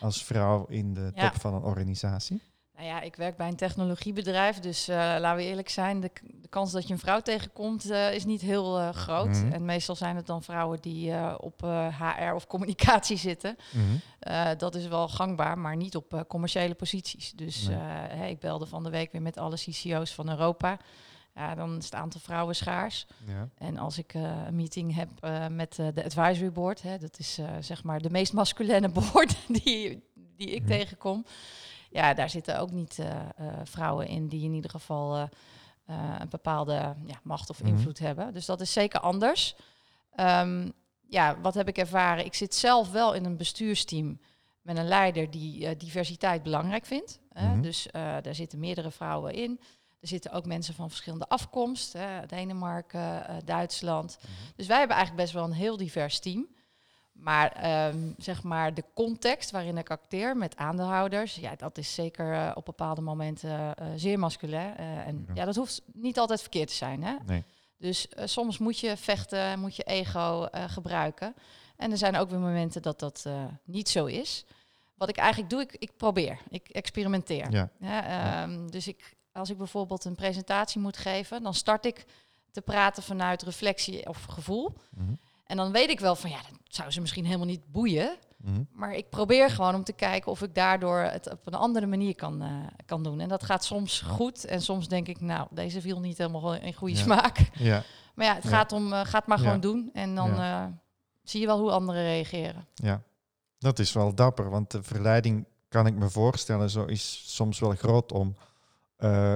als 0.00 0.24
vrouw 0.24 0.66
in 0.66 0.94
de 0.94 1.10
Ja. 1.14 1.30
top 1.30 1.40
van 1.40 1.54
een 1.54 1.62
organisatie? 1.62 2.42
Nou 2.80 2.92
ja, 2.92 3.00
ik 3.00 3.16
werk 3.16 3.36
bij 3.36 3.48
een 3.48 3.56
technologiebedrijf, 3.56 4.58
dus 4.58 4.88
eh, 4.88 4.96
laten 4.96 5.36
we 5.36 5.42
eerlijk 5.42 5.68
zijn, 5.68 6.00
de, 6.00 6.10
de 6.22 6.48
kans 6.48 6.72
dat 6.72 6.86
je 6.86 6.92
een 6.92 6.98
vrouw 6.98 7.20
tegenkomt 7.20 7.90
eh, 7.90 8.14
is 8.14 8.24
niet 8.24 8.40
heel 8.40 8.78
eh, 8.78 8.88
groot. 8.88 9.28
Mhm. 9.28 9.52
En 9.52 9.64
meestal 9.64 9.94
zijn 9.96 10.16
het 10.16 10.26
dan 10.26 10.42
vrouwen 10.42 10.80
die 10.80 11.38
op 11.40 11.60
HR 11.98 12.34
of 12.34 12.46
communicatie 12.46 13.16
zitten. 13.30 13.56
Eh, 14.18 14.50
dat 14.58 14.74
is 14.74 14.86
wel 14.86 15.08
gangbaar, 15.08 15.58
maar 15.58 15.76
niet 15.76 15.96
op 15.96 16.24
commerciële 16.28 16.74
posities. 16.74 17.32
Dus 17.32 17.68
Nee. 17.68 18.30
ik 18.30 18.40
belde 18.40 18.66
van 18.66 18.82
de 18.84 18.90
week 18.90 19.12
weer 19.12 19.22
met 19.22 19.38
alle 19.38 19.56
CCO's 19.56 20.14
van 20.14 20.28
Europa. 20.30 20.78
Ja, 21.34 21.54
dan 21.54 21.76
is 21.76 21.84
het 21.84 21.94
aantal 21.94 22.20
vrouwen 22.20 22.54
schaars. 22.56 23.06
Ja. 23.26 23.48
En 23.58 23.78
als 23.78 23.98
ik 23.98 24.14
een 24.14 24.56
meeting 24.56 24.94
heb 24.94 25.08
met 25.50 25.74
de 25.94 26.04
advisory 26.04 26.52
board, 26.52 26.82
hè, 26.82 26.98
dat 26.98 27.18
is 27.18 27.38
zeg 27.60 27.82
maar 27.84 28.00
de 28.00 28.10
meest 28.10 28.32
masculine 28.32 28.88
board 29.12 29.36
die, 29.48 30.02
die 30.36 30.50
ik 30.50 30.60
Mhm. 30.62 30.70
tegenkom. 30.70 31.24
Ja, 31.90 32.14
daar 32.14 32.30
zitten 32.30 32.58
ook 32.58 32.70
niet 32.70 32.98
eh, 32.98 33.10
eh, 33.36 33.54
vrouwen 33.64 34.06
in 34.06 34.28
die 34.28 34.44
in 34.44 34.52
ieder 34.52 34.70
geval 34.70 35.16
eh, 35.16 35.24
een 36.18 36.28
bepaalde 36.28 36.94
ja, 37.06 37.20
macht 37.22 37.50
of 37.50 37.58
Mhm. 37.62 37.68
invloed 37.68 37.98
hebben. 37.98 38.32
Dus 38.32 38.46
dat 38.46 38.60
is 38.60 38.72
zeker 38.72 39.00
anders. 39.00 39.54
Ehm, 40.14 40.68
ja, 41.08 41.40
wat 41.40 41.54
heb 41.54 41.68
ik 41.68 41.78
ervaren? 41.78 42.24
Ik 42.24 42.34
zit 42.34 42.54
zelf 42.54 42.90
wel 42.90 43.12
in 43.14 43.24
een 43.24 43.36
bestuursteam 43.36 44.20
met 44.62 44.76
een 44.78 44.88
leider 44.88 45.30
die 45.30 45.76
diversiteit 45.76 46.42
belangrijk 46.42 46.86
vindt. 46.86 47.18
hè. 47.32 47.48
Mhm. 47.48 47.60
Dus 47.60 47.86
daar 47.92 48.34
zitten 48.34 48.58
meerdere 48.58 48.90
vrouwen 48.90 49.34
in. 49.34 49.60
Er 50.00 50.08
zitten 50.08 50.32
ook 50.32 50.46
mensen 50.46 50.74
van 50.74 50.88
verschillende 50.88 51.28
afkomst, 51.28 51.92
hè, 51.92 52.26
Denemarken, 52.26 53.24
Duitsland. 53.44 54.18
Dus 54.56 54.66
wij 54.66 54.78
hebben 54.78 54.96
eigenlijk 54.96 55.24
best 55.26 55.34
wel 55.38 55.44
een 55.44 55.56
heel 55.56 55.76
divers 55.76 56.18
team. 56.18 56.46
Maar 57.20 57.52
ehm, 57.52 57.98
zeg 58.18 58.42
maar 58.42 58.74
de 58.74 58.84
context 58.94 59.50
waarin 59.50 59.78
ik 59.78 59.90
acteer 59.90 60.36
met 60.36 60.56
aandeelhouders, 60.56 61.34
ja, 61.34 61.54
dat 61.56 61.78
is 61.78 61.94
zeker 61.94 62.32
eh, 62.34 62.50
op 62.54 62.64
bepaalde 62.64 63.00
momenten 63.00 63.74
eh, 63.74 63.86
zeer 63.96 64.18
masculin. 64.18 64.76
Eh, 64.76 65.06
en 65.06 65.24
Ja. 65.28 65.34
ja. 65.34 65.44
dat 65.44 65.56
hoeft 65.56 65.82
niet 65.92 66.18
altijd 66.18 66.40
verkeerd 66.40 66.68
te 66.68 66.74
zijn. 66.74 67.02
Hè? 67.02 67.14
Nee. 67.26 67.44
Dus 67.76 68.08
soms 68.24 68.58
moet 68.58 68.78
je 68.78 68.96
vechten, 68.96 69.60
moet 69.60 69.76
je 69.76 69.82
ego 69.82 70.48
gebruiken. 70.52 71.34
En 71.76 71.90
er 71.90 71.96
zijn 71.98 72.16
ook 72.16 72.30
weer 72.30 72.38
momenten 72.38 72.82
dat 72.82 72.98
dat 72.98 73.26
niet 73.64 73.88
zo 73.88 74.06
is. 74.06 74.44
Wat 74.94 75.08
ik 75.08 75.16
eigenlijk 75.16 75.50
doe, 75.50 75.60
ik, 75.60 75.76
ik 75.78 75.96
probeer, 75.96 76.38
ik 76.48 76.68
experimenteer. 76.68 77.50
Ja. 77.52 77.70
Ja, 77.78 78.04
ehm, 78.42 78.66
Dus 78.66 78.88
ik, 78.88 79.16
als 79.32 79.50
ik 79.50 79.56
bijvoorbeeld 79.56 80.04
een 80.04 80.14
presentatie 80.14 80.80
moet 80.80 80.96
geven, 80.96 81.42
dan 81.42 81.54
start 81.54 81.84
ik 81.84 82.04
te 82.50 82.60
praten 82.60 83.02
vanuit 83.02 83.42
reflectie 83.42 84.08
of 84.08 84.24
gevoel. 84.24 84.72
Mhm. 84.90 85.12
En 85.46 85.56
dan 85.56 85.72
weet 85.72 85.90
ik 85.90 86.00
wel 86.00 86.16
van 86.16 86.30
ja, 86.30 86.40
dat 86.42 86.59
zou 86.74 86.90
ze 86.90 87.00
misschien 87.00 87.24
helemaal 87.24 87.46
niet 87.46 87.72
boeien. 87.72 88.18
Mhm. 88.36 88.62
Maar 88.72 88.94
ik 88.94 89.08
probeer 89.08 89.50
gewoon 89.50 89.74
om 89.74 89.84
te 89.84 89.92
kijken 89.92 90.30
of 90.30 90.42
ik 90.42 90.54
daardoor 90.54 90.98
het 90.98 91.30
op 91.30 91.46
een 91.46 91.54
andere 91.54 91.86
manier 91.86 92.14
kan, 92.14 92.42
eh, 92.42 92.50
kan 92.86 93.02
doen. 93.02 93.20
En 93.20 93.28
dat 93.28 93.44
gaat 93.44 93.64
soms 93.64 94.00
goed. 94.00 94.44
En 94.44 94.62
soms 94.62 94.88
denk 94.88 95.08
ik, 95.08 95.20
nou, 95.20 95.46
deze 95.50 95.80
viel 95.80 96.00
niet 96.00 96.18
helemaal 96.18 96.54
in 96.54 96.74
goede 96.74 96.94
Ja. 96.94 97.00
smaak. 97.00 97.48
Ja, 97.52 97.82
Maar 98.14 98.26
ja, 98.26 98.34
het 98.34 98.44
Ja. 98.44 98.50
gaat 98.50 98.72
om, 98.72 98.92
eh, 98.92 99.00
gaat 99.04 99.26
maar 99.26 99.38
gewoon 99.38 99.60
doen. 99.60 99.90
En 99.92 100.14
dan 100.14 100.30
eh, 100.38 100.64
zie 101.22 101.40
je 101.40 101.46
wel 101.46 101.58
hoe 101.60 101.70
anderen 101.70 102.02
reageren. 102.02 102.66
ja, 102.74 103.02
dat 103.58 103.78
is 103.78 103.92
wel 103.92 104.14
dapper, 104.14 104.50
want 104.50 104.70
de 104.70 104.82
verleiding, 104.82 105.46
kan 105.68 105.86
ik 105.86 105.94
me 105.94 106.10
voorstellen, 106.10 106.70
zo 106.70 106.84
is 106.84 107.22
soms 107.34 107.58
wel 107.58 107.74
groot 107.74 108.12
om 108.12 108.36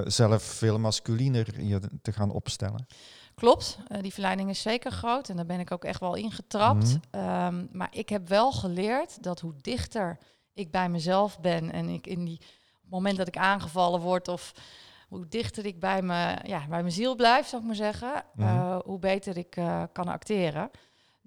zelf 0.04 0.42
veel 0.42 0.78
masculiner 0.78 1.60
je 1.64 1.80
te 2.02 2.12
gaan 2.12 2.30
opstellen. 2.30 2.86
Klopt, 3.34 3.78
eh, 3.88 4.00
die 4.02 4.12
verleiding 4.12 4.50
is 4.50 4.62
zeker 4.62 4.90
groot 4.92 5.28
en 5.28 5.36
daar 5.36 5.46
ben 5.46 5.60
ik 5.60 5.70
ook 5.70 5.84
echt 5.84 6.00
wel 6.00 6.14
ingetrapt. 6.14 6.86
Mhm. 6.86 6.98
Ehm, 7.10 7.66
maar 7.72 7.88
ik 7.90 8.08
heb 8.08 8.28
wel 8.28 8.52
geleerd 8.52 9.22
dat 9.22 9.40
hoe 9.40 9.54
dichter 9.60 10.18
ik 10.52 10.70
bij 10.70 10.88
mezelf 10.88 11.40
ben 11.40 11.72
en 11.72 11.88
ik 11.88 12.06
in 12.06 12.24
die 12.24 12.38
op 12.38 12.80
het 12.82 12.90
moment 12.90 13.16
dat 13.16 13.28
ik 13.28 13.36
aangevallen 13.36 14.00
word 14.00 14.28
of 14.28 14.52
hoe 15.08 15.28
dichter 15.28 15.66
ik 15.66 15.80
bij, 15.80 16.02
me, 16.02 16.36
ja, 16.42 16.58
bij 16.68 16.80
mijn 16.80 16.92
ziel 16.92 17.14
blijf, 17.14 17.46
zou 17.48 17.60
ik 17.62 17.66
maar 17.68 17.76
zeggen, 17.76 18.24
Mhm. 18.34 18.48
eh, 18.48 18.78
hoe 18.84 18.98
beter 18.98 19.36
ik 19.36 19.56
eh, 19.56 19.82
kan 19.92 20.08
acteren. 20.08 20.70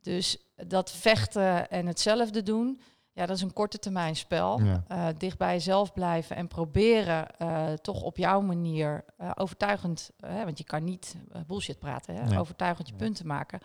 Dus 0.01 0.37
dat 0.55 0.91
vechten 0.91 1.69
en 1.69 1.85
hetzelfde 1.85 2.43
doen, 2.43 2.81
Ja, 3.17 3.25
dat 3.25 3.35
is 3.35 3.41
een 3.41 3.53
korte 3.53 3.79
termijn 3.79 4.15
spel. 4.15 4.61
Ja. 4.61 4.83
Eh, 4.87 5.07
dicht 5.17 5.37
bij 5.37 5.53
jezelf 5.53 5.93
blijven 5.93 6.35
en 6.35 6.47
proberen 6.47 7.37
eh, 7.37 7.73
toch 7.73 8.01
op 8.01 8.17
jouw 8.17 8.41
manier 8.41 9.03
eh, 9.17 9.31
overtuigend, 9.35 10.11
eh, 10.19 10.43
want 10.43 10.57
je 10.57 10.63
kan 10.63 10.83
niet 10.83 11.15
bullshit 11.47 11.79
praten, 11.79 12.15
hè, 12.15 12.23
Nee. 12.23 12.39
overtuigend 12.39 12.87
je 12.87 12.93
punten 12.93 13.27
maken. 13.27 13.59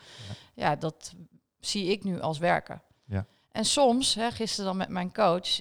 Ja. 0.55 0.65
Ja. 0.69 0.77
dat 0.77 1.15
zie 1.61 1.87
ik 1.87 2.05
nu 2.05 2.21
als 2.21 2.39
werken. 2.39 2.83
Ja. 3.05 3.27
En 3.53 3.65
soms, 3.65 4.15
hè, 4.15 4.31
gisteren 4.31 4.65
dan 4.67 4.77
met 4.77 4.89
mijn 4.89 5.13
coach, 5.13 5.61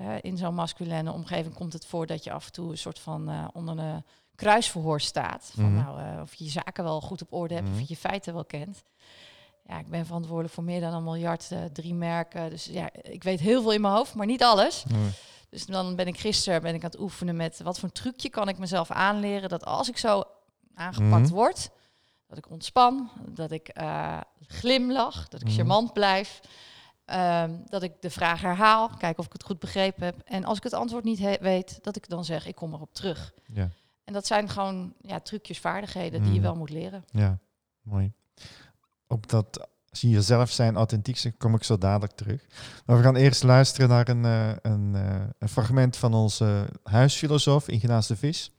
hè, 0.00 0.16
in 0.16 0.36
zo'n 0.36 0.54
masculine 0.54 1.12
omgeving 1.12 1.54
komt 1.54 1.72
het 1.72 1.86
voor 1.86 2.06
dat 2.06 2.24
je 2.24 2.32
af 2.32 2.46
en 2.46 2.52
toe 2.52 2.70
een 2.70 2.78
soort 2.78 2.98
van 2.98 3.50
onder 3.52 3.78
een 3.78 4.04
kruisverhoor 4.34 5.00
staat. 5.00 5.50
Van 5.54 5.72
Mhm. 5.74 5.84
nou, 5.84 6.20
of 6.20 6.34
je 6.34 6.44
je 6.44 6.50
zaken 6.50 6.84
wel 6.84 7.00
goed 7.00 7.22
op 7.22 7.32
orde 7.32 7.54
hebt, 7.54 7.66
Mhm. 7.66 7.74
of 7.74 7.80
je 7.80 7.86
je 7.88 7.96
feiten 7.96 8.34
wel 8.34 8.44
kent. 8.44 8.82
Ja, 9.68 9.78
ik 9.78 9.88
ben 9.88 10.06
verantwoordelijk 10.06 10.54
voor 10.54 10.64
meer 10.64 10.80
dan 10.80 10.94
een 10.94 11.04
miljard, 11.04 11.50
eh, 11.52 11.64
drie 11.64 11.94
merken. 11.94 12.50
Dus 12.50 12.64
ja, 12.64 12.88
ik 12.92 13.22
weet 13.22 13.40
heel 13.40 13.62
veel 13.62 13.72
in 13.72 13.80
mijn 13.80 13.94
hoofd, 13.94 14.14
maar 14.14 14.26
niet 14.26 14.42
alles. 14.42 14.84
Nee. 14.84 15.10
Dus 15.48 15.66
dan 15.66 15.96
ben 15.96 16.06
ik 16.06 16.18
gisteren 16.20 16.62
ben 16.62 16.74
ik 16.74 16.84
aan 16.84 16.90
het 16.90 17.00
oefenen 17.00 17.36
met 17.36 17.60
wat 17.62 17.78
voor 17.78 17.88
een 17.88 17.94
trucje 17.94 18.28
kan 18.30 18.48
ik 18.48 18.58
mezelf 18.58 18.90
aanleren. 18.90 19.48
Dat 19.48 19.64
als 19.64 19.88
ik 19.88 19.98
zo 19.98 20.24
aangepakt 20.74 21.22
Mhm. 21.26 21.34
word, 21.34 21.70
dat 22.26 22.38
ik 22.38 22.50
ontspan, 22.50 23.10
dat 23.28 23.50
ik 23.50 23.68
eh, 23.68 24.20
glimlach, 24.46 25.28
dat 25.28 25.40
ik 25.40 25.46
Mhm. 25.46 25.56
charmant 25.56 25.92
blijf. 25.92 26.40
ehm, 27.04 27.56
dat 27.66 27.82
ik 27.82 27.92
de 28.00 28.10
vraag 28.10 28.40
herhaal, 28.40 28.88
kijken 28.88 29.18
of 29.18 29.26
ik 29.26 29.32
het 29.32 29.42
goed 29.44 29.58
begrepen 29.58 30.04
heb. 30.04 30.16
En 30.24 30.44
als 30.44 30.56
ik 30.56 30.62
het 30.62 30.72
antwoord 30.72 31.04
niet 31.04 31.38
weet, 31.40 31.78
dat 31.82 31.96
ik 31.96 32.08
dan 32.08 32.24
zeg, 32.24 32.46
ik 32.46 32.54
kom 32.54 32.72
erop 32.74 32.94
terug. 32.94 33.32
Ja. 33.52 33.68
En 34.04 34.12
dat 34.12 34.26
zijn 34.26 34.48
gewoon 34.48 34.94
ja, 35.00 35.20
trucjes, 35.20 35.58
vaardigheden 35.58 36.20
die 36.22 36.28
je 36.32 36.34
Mhm. 36.38 36.42
wel 36.46 36.56
moet 36.56 36.70
leren. 36.70 37.04
Ja, 37.10 37.38
mooi. 37.82 38.12
Op 39.08 39.28
dat 39.28 39.68
zie 39.90 40.10
jezelf 40.10 40.50
zijn, 40.50 40.76
authentiek 40.76 41.16
zijn, 41.16 41.36
kom 41.36 41.54
ik 41.54 41.62
zo 41.62 41.78
dadelijk 41.78 42.12
terug. 42.12 42.46
Maar 42.86 42.96
we 42.96 43.02
gaan 43.02 43.16
eerst 43.16 43.42
luisteren 43.42 43.88
naar 43.88 44.08
een, 44.08 44.24
eh, 44.24 44.56
een, 44.72 44.94
eh, 44.94 45.24
een 45.38 45.48
fragment 45.48 45.96
van 45.96 46.14
onze 46.14 46.66
huisfilosoof, 46.82 47.68
Ignace 47.68 48.12
de 48.12 48.18
Vis. 48.18 48.50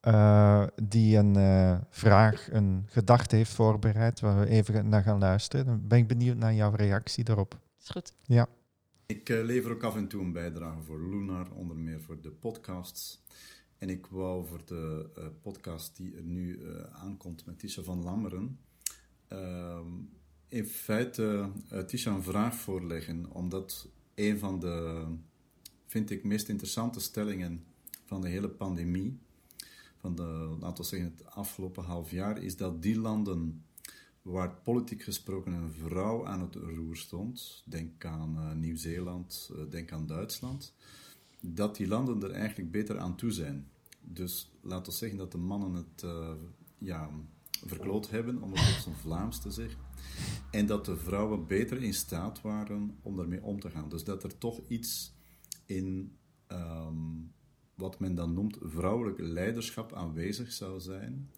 eh, 0.00 0.66
die 0.82 1.16
een 1.16 1.36
eh, 1.36 1.78
vraag, 1.90 2.52
een 2.52 2.84
gedachte 2.86 3.36
heeft 3.36 3.52
voorbereid, 3.52 4.20
waar 4.20 4.40
we 4.40 4.48
even 4.48 4.88
naar 4.88 5.02
gaan 5.02 5.18
luisteren. 5.18 5.66
Dan 5.66 5.86
ben 5.88 5.98
ik 5.98 6.06
benieuwd 6.08 6.36
naar 6.36 6.54
jouw 6.54 6.70
reactie 6.74 7.24
daarop. 7.24 7.58
Is 7.82 7.88
goed. 7.88 8.14
Ik 9.06 9.28
eh, 9.28 9.44
lever 9.44 9.70
ook 9.72 9.82
af 9.82 9.96
en 9.96 10.08
toe 10.08 10.22
een 10.22 10.32
bijdrage 10.32 10.82
voor 10.82 11.00
Lunar, 11.00 11.50
onder 11.50 11.76
meer 11.76 12.00
voor 12.00 12.20
de 12.20 12.30
podcasts. 12.30 13.22
En 13.78 13.88
ik 13.90 14.06
wou 14.06 14.46
voor 14.46 14.60
de 14.64 15.10
eh, 15.16 15.24
podcast 15.42 15.96
die 15.96 16.16
er 16.16 16.22
nu 16.22 16.58
eh, 16.62 17.02
aankomt 17.02 17.46
met 17.46 17.58
Tisha 17.58 17.82
van 17.82 18.02
Lammeren, 18.02 18.58
ehm, 19.28 19.86
in 20.48 20.66
feite 20.66 21.50
uh, 21.72 21.80
Tisha 21.80 22.14
een 22.14 22.22
vraag 22.22 22.54
voorleggen, 22.54 23.26
omdat 23.32 23.88
een 24.14 24.38
van 24.38 24.60
de, 24.60 25.04
vind 25.86 26.10
ik, 26.10 26.24
meest 26.24 26.48
interessante 26.48 27.00
stellingen 27.00 27.64
van 28.04 28.20
de 28.20 28.28
hele 28.28 28.48
pandemie, 28.48 29.18
van 29.96 30.14
de, 30.14 30.56
laten 30.60 30.82
we 30.82 30.88
zeggen, 30.88 31.12
het 31.16 31.26
afgelopen 31.26 31.84
half 31.84 32.10
jaar, 32.10 32.42
is 32.42 32.56
dat 32.56 32.82
die 32.82 32.98
landen 32.98 33.64
waar 34.22 34.54
politiek 34.54 35.02
gesproken 35.02 35.52
een 35.52 35.70
vrouw 35.70 36.26
aan 36.26 36.40
het 36.40 36.54
roer 36.54 36.96
stond, 36.96 37.62
denk 37.66 38.04
aan 38.04 38.36
eh, 38.36 38.52
Nieuw-Zeeland, 38.52 39.50
eh, 39.52 39.62
denk 39.70 39.92
aan 39.92 40.06
Duitsland, 40.06 40.74
dat 41.40 41.76
die 41.76 41.88
landen 41.88 42.22
er 42.22 42.30
eigenlijk 42.30 42.70
beter 42.70 42.98
aan 42.98 43.16
toe 43.16 43.30
zijn. 43.30 43.68
Dus 44.00 44.50
laten 44.60 44.92
we 44.92 44.98
zeggen 44.98 45.18
dat 45.18 45.32
de 45.32 45.38
mannen 45.38 45.74
het 45.74 46.02
uh, 46.04 46.32
ja, 46.78 47.10
verkloot 47.68 48.10
hebben, 48.10 48.42
om 48.42 48.52
het 48.52 48.74
op 48.76 48.82
zijn 48.82 48.94
Vlaams 48.94 49.40
te 49.40 49.50
zeggen. 49.50 49.80
En 50.50 50.66
dat 50.66 50.84
de 50.84 50.96
vrouwen 50.96 51.46
beter 51.46 51.82
in 51.82 51.94
staat 51.94 52.40
waren 52.40 52.98
om 53.02 53.16
daarmee 53.16 53.42
om 53.42 53.60
te 53.60 53.70
gaan. 53.70 53.88
Dus 53.88 54.04
dat 54.04 54.24
er 54.24 54.38
toch 54.38 54.60
iets 54.68 55.14
in 55.66 56.16
um, 56.48 57.32
wat 57.74 58.00
men 58.00 58.14
dan 58.14 58.34
noemt 58.34 58.58
vrouwelijk 58.60 59.18
leiderschap 59.18 59.92
aanwezig 59.92 60.52
zou 60.52 60.80
zijn. 60.80 61.30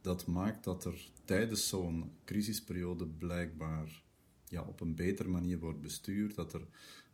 Dat 0.00 0.26
maakt 0.26 0.64
dat 0.64 0.84
er 0.84 1.10
tijdens 1.24 1.68
zo'n 1.68 2.10
crisisperiode 2.24 3.06
blijkbaar 3.06 4.02
ja, 4.48 4.62
op 4.62 4.80
een 4.80 4.94
betere 4.94 5.28
manier 5.28 5.58
wordt 5.58 5.80
bestuurd. 5.80 6.34
Dat 6.34 6.52
er 6.52 6.66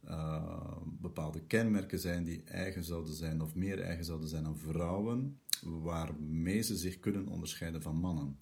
uh, 0.04 0.76
bepaalde 1.00 1.40
kenmerken 1.40 1.98
zijn 1.98 2.24
die 2.24 2.42
eigen 2.44 2.84
zouden 2.84 3.14
zijn 3.14 3.42
of 3.42 3.54
meer 3.54 3.80
eigen 3.80 4.04
zouden 4.04 4.28
zijn 4.28 4.46
aan 4.46 4.58
vrouwen, 4.58 5.40
waarmee 5.62 6.62
ze 6.62 6.76
zich 6.76 6.98
kunnen 6.98 7.28
onderscheiden 7.28 7.82
van 7.82 7.96
mannen. 7.96 8.38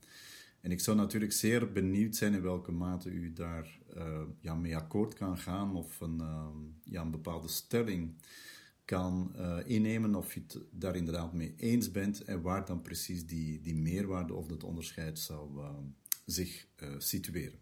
En 0.61 0.71
ik 0.71 0.81
zou 0.81 0.97
natuurlijk 0.97 1.33
zeer 1.33 1.73
benieuwd 1.73 2.17
zijn 2.17 2.35
in 2.35 2.43
welke 2.43 2.73
mate 2.73 3.11
u 3.11 3.33
daar 3.33 3.79
uh, 3.97 4.23
ja, 4.41 4.55
mee 4.55 4.77
akkoord 4.77 5.15
kan 5.15 5.39
gaan 5.39 5.77
of 5.77 6.01
een, 6.01 6.19
uh, 6.21 6.47
ja, 6.85 7.03
een 7.03 7.11
bepaalde 7.11 7.49
stelling 7.49 8.15
kan 8.85 9.33
uh, 9.37 9.59
innemen 9.65 10.15
of 10.15 10.35
je 10.35 10.41
het 10.41 10.59
daar 10.71 10.97
inderdaad 10.97 11.33
mee 11.33 11.55
eens 11.57 11.91
bent 11.91 12.25
en 12.25 12.43
waar 12.43 12.67
dan 12.67 12.83
precies 12.83 13.27
die, 13.27 13.61
die 13.61 13.75
meerwaarde 13.75 14.35
of 14.35 14.47
dat 14.47 14.65
onderscheid 14.65 15.19
zou 15.19 15.61
zich 16.27 16.67
situeren. 16.99 17.59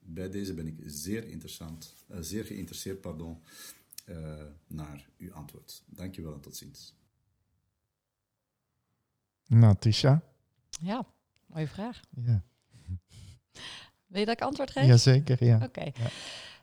Bij 0.00 0.30
deze 0.30 0.54
ben 0.54 0.66
ik 0.66 0.76
zeer, 0.84 1.28
interessant, 1.28 1.94
zeer 2.20 2.44
geïnteresseerd 2.44 3.00
pardon, 3.00 3.42
naar 4.66 5.08
uw 5.18 5.32
antwoord. 5.32 5.82
Dankjewel 5.86 6.34
en 6.34 6.40
tot 6.40 6.56
ziens. 6.56 6.94
Nou, 9.46 9.74
Tisha. 9.78 10.20
Ja, 10.80 11.04
mooie 11.46 11.68
vraag. 11.68 12.00
Ja. 12.10 12.42
Wil 14.06 14.20
je 14.20 14.26
dat 14.26 14.34
ik 14.34 14.42
antwoord 14.42 14.70
geef? 14.70 14.86
Jazeker, 14.86 15.44
ja. 15.44 15.56
Oké. 15.56 15.64
Okay. 15.64 15.94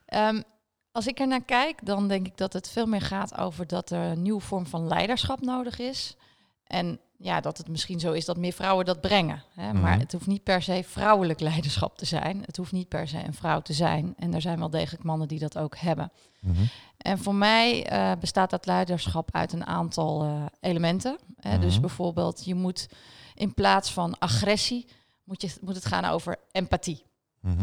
Ja. 0.05 0.29
Um, 0.29 0.43
als 0.91 1.07
ik 1.07 1.19
er 1.19 1.27
naar 1.27 1.43
kijk, 1.43 1.85
dan 1.85 2.07
denk 2.07 2.27
ik 2.27 2.37
dat 2.37 2.53
het 2.53 2.69
veel 2.69 2.85
meer 2.85 3.01
gaat 3.01 3.37
over 3.37 3.67
dat 3.67 3.89
er 3.89 4.11
een 4.11 4.21
nieuwe 4.21 4.41
vorm 4.41 4.65
van 4.65 4.87
leiderschap 4.87 5.41
nodig 5.41 5.79
is. 5.79 6.15
En 6.63 6.99
ja, 7.23 7.41
dat 7.41 7.57
het 7.57 7.67
misschien 7.67 7.99
zo 7.99 8.11
is 8.11 8.25
dat 8.25 8.37
meer 8.37 8.53
vrouwen 8.53 8.85
dat 8.85 9.01
brengen. 9.01 9.43
Hè? 9.53 9.65
Mm-hmm. 9.65 9.81
Maar 9.81 9.99
het 9.99 10.11
hoeft 10.11 10.27
niet 10.27 10.43
per 10.43 10.61
se 10.61 10.83
vrouwelijk 10.87 11.39
leiderschap 11.39 11.97
te 11.97 12.05
zijn. 12.05 12.41
Het 12.45 12.57
hoeft 12.57 12.71
niet 12.71 12.87
per 12.87 13.07
se 13.07 13.25
een 13.25 13.33
vrouw 13.33 13.61
te 13.61 13.73
zijn. 13.73 14.13
En 14.17 14.33
er 14.33 14.41
zijn 14.41 14.59
wel 14.59 14.69
degelijk 14.69 15.03
mannen 15.03 15.27
die 15.27 15.39
dat 15.39 15.57
ook 15.57 15.77
hebben. 15.77 16.11
Mm-hmm. 16.39 16.69
En 16.97 17.17
voor 17.17 17.35
mij 17.35 17.91
uh, 17.91 18.11
bestaat 18.19 18.49
dat 18.49 18.65
leiderschap 18.65 19.29
uit 19.31 19.53
een 19.53 19.65
aantal 19.65 20.25
uh, 20.25 20.45
elementen. 20.59 21.17
Hè? 21.39 21.49
Mm-hmm. 21.49 21.65
Dus 21.65 21.79
bijvoorbeeld, 21.79 22.45
je 22.45 22.55
moet 22.55 22.87
in 23.35 23.53
plaats 23.53 23.91
van 23.91 24.19
agressie, 24.19 24.87
moet, 25.23 25.41
je, 25.41 25.55
moet 25.61 25.75
het 25.75 25.85
gaan 25.85 26.05
over 26.05 26.39
empathie. 26.51 27.03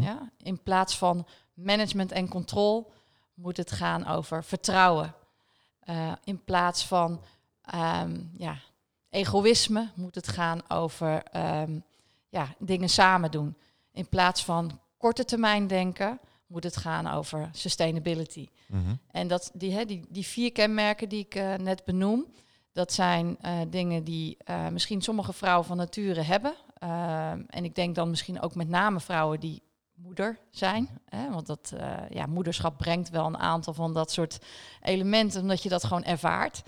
Ja? 0.01 0.31
In 0.37 0.63
plaats 0.63 0.99
van 0.99 1.27
management 1.55 2.13
en 2.13 2.29
controle 2.29 2.87
moet 3.35 3.57
het 3.57 3.73
gaan 3.73 4.07
over 4.07 4.45
vertrouwen. 4.45 5.15
Uh, 5.85 6.13
in 6.25 6.45
plaats 6.45 6.87
van 6.87 7.21
um, 7.75 8.31
ja, 8.37 8.57
egoïsme 9.11 9.91
moet 9.95 10.15
het 10.15 10.29
gaan 10.29 10.61
over 10.69 11.23
um, 11.37 11.85
ja, 12.29 12.55
dingen 12.59 12.89
samen 12.89 13.31
doen. 13.31 13.57
In 13.93 14.09
plaats 14.09 14.45
van 14.45 14.81
korte 14.97 15.25
termijn 15.25 15.67
denken 15.67 16.21
moet 16.47 16.65
het 16.65 16.77
gaan 16.77 17.07
over 17.07 17.49
sustainability. 17.53 18.49
Mm-hmm. 18.67 18.99
En 19.11 19.29
dat, 19.29 19.51
die, 19.55 19.73
hè, 19.73 19.85
die, 19.85 20.05
die 20.09 20.27
vier 20.27 20.53
kenmerken 20.53 21.09
die 21.09 21.25
ik 21.25 21.35
uh, 21.35 21.55
net 21.55 21.85
benoem, 21.85 22.27
dat 22.73 22.93
zijn 22.93 23.39
uh, 23.43 23.53
dingen 23.69 24.05
die 24.05 24.37
uh, 24.51 24.69
misschien 24.69 25.03
sommige 25.03 25.33
vrouwen 25.33 25.67
van 25.67 25.77
nature 25.77 26.21
hebben. 26.21 26.55
en 27.47 27.65
ik 27.65 27.75
denk 27.75 27.95
dan 27.95 28.11
misschien 28.11 28.41
ook 28.41 28.55
met 28.55 28.69
name 28.69 29.01
vrouwen 29.01 29.41
die 29.41 29.63
moeder 29.95 30.39
zijn. 30.51 30.89
Hè? 31.05 31.31
Want 31.31 31.47
dat 31.47 31.73
ja, 32.11 32.27
moederschap 32.27 32.79
brengt 32.79 33.11
wel 33.11 33.27
een 33.27 33.39
aantal 33.39 33.75
van 33.75 33.95
dat 33.95 34.13
soort 34.13 34.39
elementen, 34.83 35.41
omdat 35.41 35.63
je 35.63 35.69
dat 35.69 35.85
gewoon 35.85 36.05
ervaart. 36.05 36.63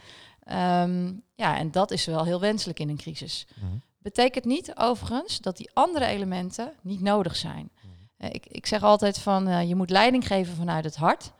Um, 0.50 1.22
ja, 1.34 1.56
en 1.56 1.70
dat 1.70 1.90
is 1.90 2.04
wel 2.04 2.24
heel 2.24 2.40
wenselijk 2.40 2.78
in 2.78 2.88
een 2.88 2.96
crisis. 2.96 3.46
Mm-hmm. 3.54 3.82
Betekent 3.98 4.44
niet 4.44 4.76
overigens 4.76 5.40
dat 5.40 5.56
die 5.56 5.70
andere 5.72 6.06
elementen 6.06 6.72
niet 6.80 7.00
nodig 7.00 7.36
zijn. 7.36 7.70
Uh, 8.18 8.28
ik, 8.32 8.46
ik 8.46 8.66
zeg 8.66 8.82
altijd 8.82 9.18
van 9.18 9.48
uh, 9.48 9.68
je 9.68 9.74
moet 9.74 9.90
leiding 9.90 10.26
geven 10.26 10.54
vanuit 10.54 10.84
het 10.84 10.96
hart. 10.96 11.32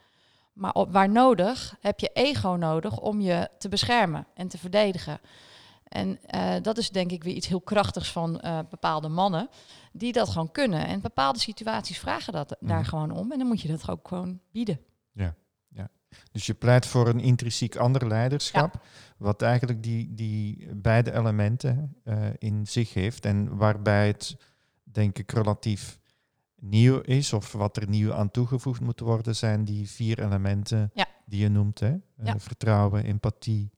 Maar 0.53 0.73
op, 0.73 0.91
waar 0.91 1.09
nodig 1.09 1.75
heb 1.79 1.99
je 1.99 2.09
ego 2.13 2.49
nodig 2.49 2.99
om 2.99 3.21
je 3.21 3.49
te 3.57 3.69
beschermen 3.69 4.27
en 4.33 4.47
te 4.47 4.57
verdedigen. 4.57 5.19
En 5.83 6.19
uh, 6.35 6.55
dat 6.61 6.77
is 6.77 6.89
denk 6.89 7.11
ik 7.11 7.23
weer 7.23 7.33
iets 7.33 7.47
heel 7.47 7.61
krachtigs 7.61 8.11
van 8.11 8.41
uh, 8.45 8.59
bepaalde 8.69 9.07
mannen 9.07 9.49
die 9.91 10.11
dat 10.13 10.29
gewoon 10.29 10.51
kunnen. 10.51 10.85
En 10.87 11.01
bepaalde 11.01 11.39
situaties 11.39 11.99
vragen 11.99 12.33
dat 12.33 12.55
Mhm. 12.59 12.69
daar 12.71 12.85
gewoon 12.85 13.11
om. 13.11 13.31
En 13.31 13.37
dan 13.37 13.47
moet 13.47 13.61
je 13.61 13.67
dat 13.67 13.89
ook 13.89 14.07
gewoon 14.07 14.39
bieden. 14.51 14.79
Ja. 15.11 15.35
Dus 16.31 16.45
je 16.45 16.53
pleit 16.53 16.85
voor 16.85 17.07
een 17.07 17.19
intrinsiek 17.19 17.75
ander 17.75 18.07
leiderschap, 18.07 18.73
ja. 18.73 18.81
wat 19.17 19.41
eigenlijk 19.41 19.83
die, 19.83 20.13
die 20.13 20.75
beide 20.75 21.13
elementen 21.13 21.95
uh, 22.03 22.17
in 22.37 22.67
zich 22.67 22.93
heeft. 22.93 23.25
En 23.25 23.57
waarbij 23.57 24.07
het, 24.07 24.37
denk 24.83 25.17
ik, 25.17 25.31
relatief 25.31 25.99
nieuw 26.59 26.99
is, 26.99 27.33
of 27.33 27.51
wat 27.51 27.77
er 27.77 27.89
nieuw 27.89 28.13
aan 28.13 28.31
toegevoegd 28.31 28.81
moet 28.81 28.99
worden, 28.99 29.35
zijn 29.35 29.65
die 29.65 29.89
vier 29.89 30.23
elementen 30.23 30.91
ja. 30.93 31.07
die 31.25 31.39
je 31.39 31.49
noemt. 31.49 31.79
Hè? 31.79 31.95
Ja. 32.23 32.39
vertrouwen, 32.39 33.03
empathie. 33.03 33.71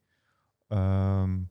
Um, 0.67 1.49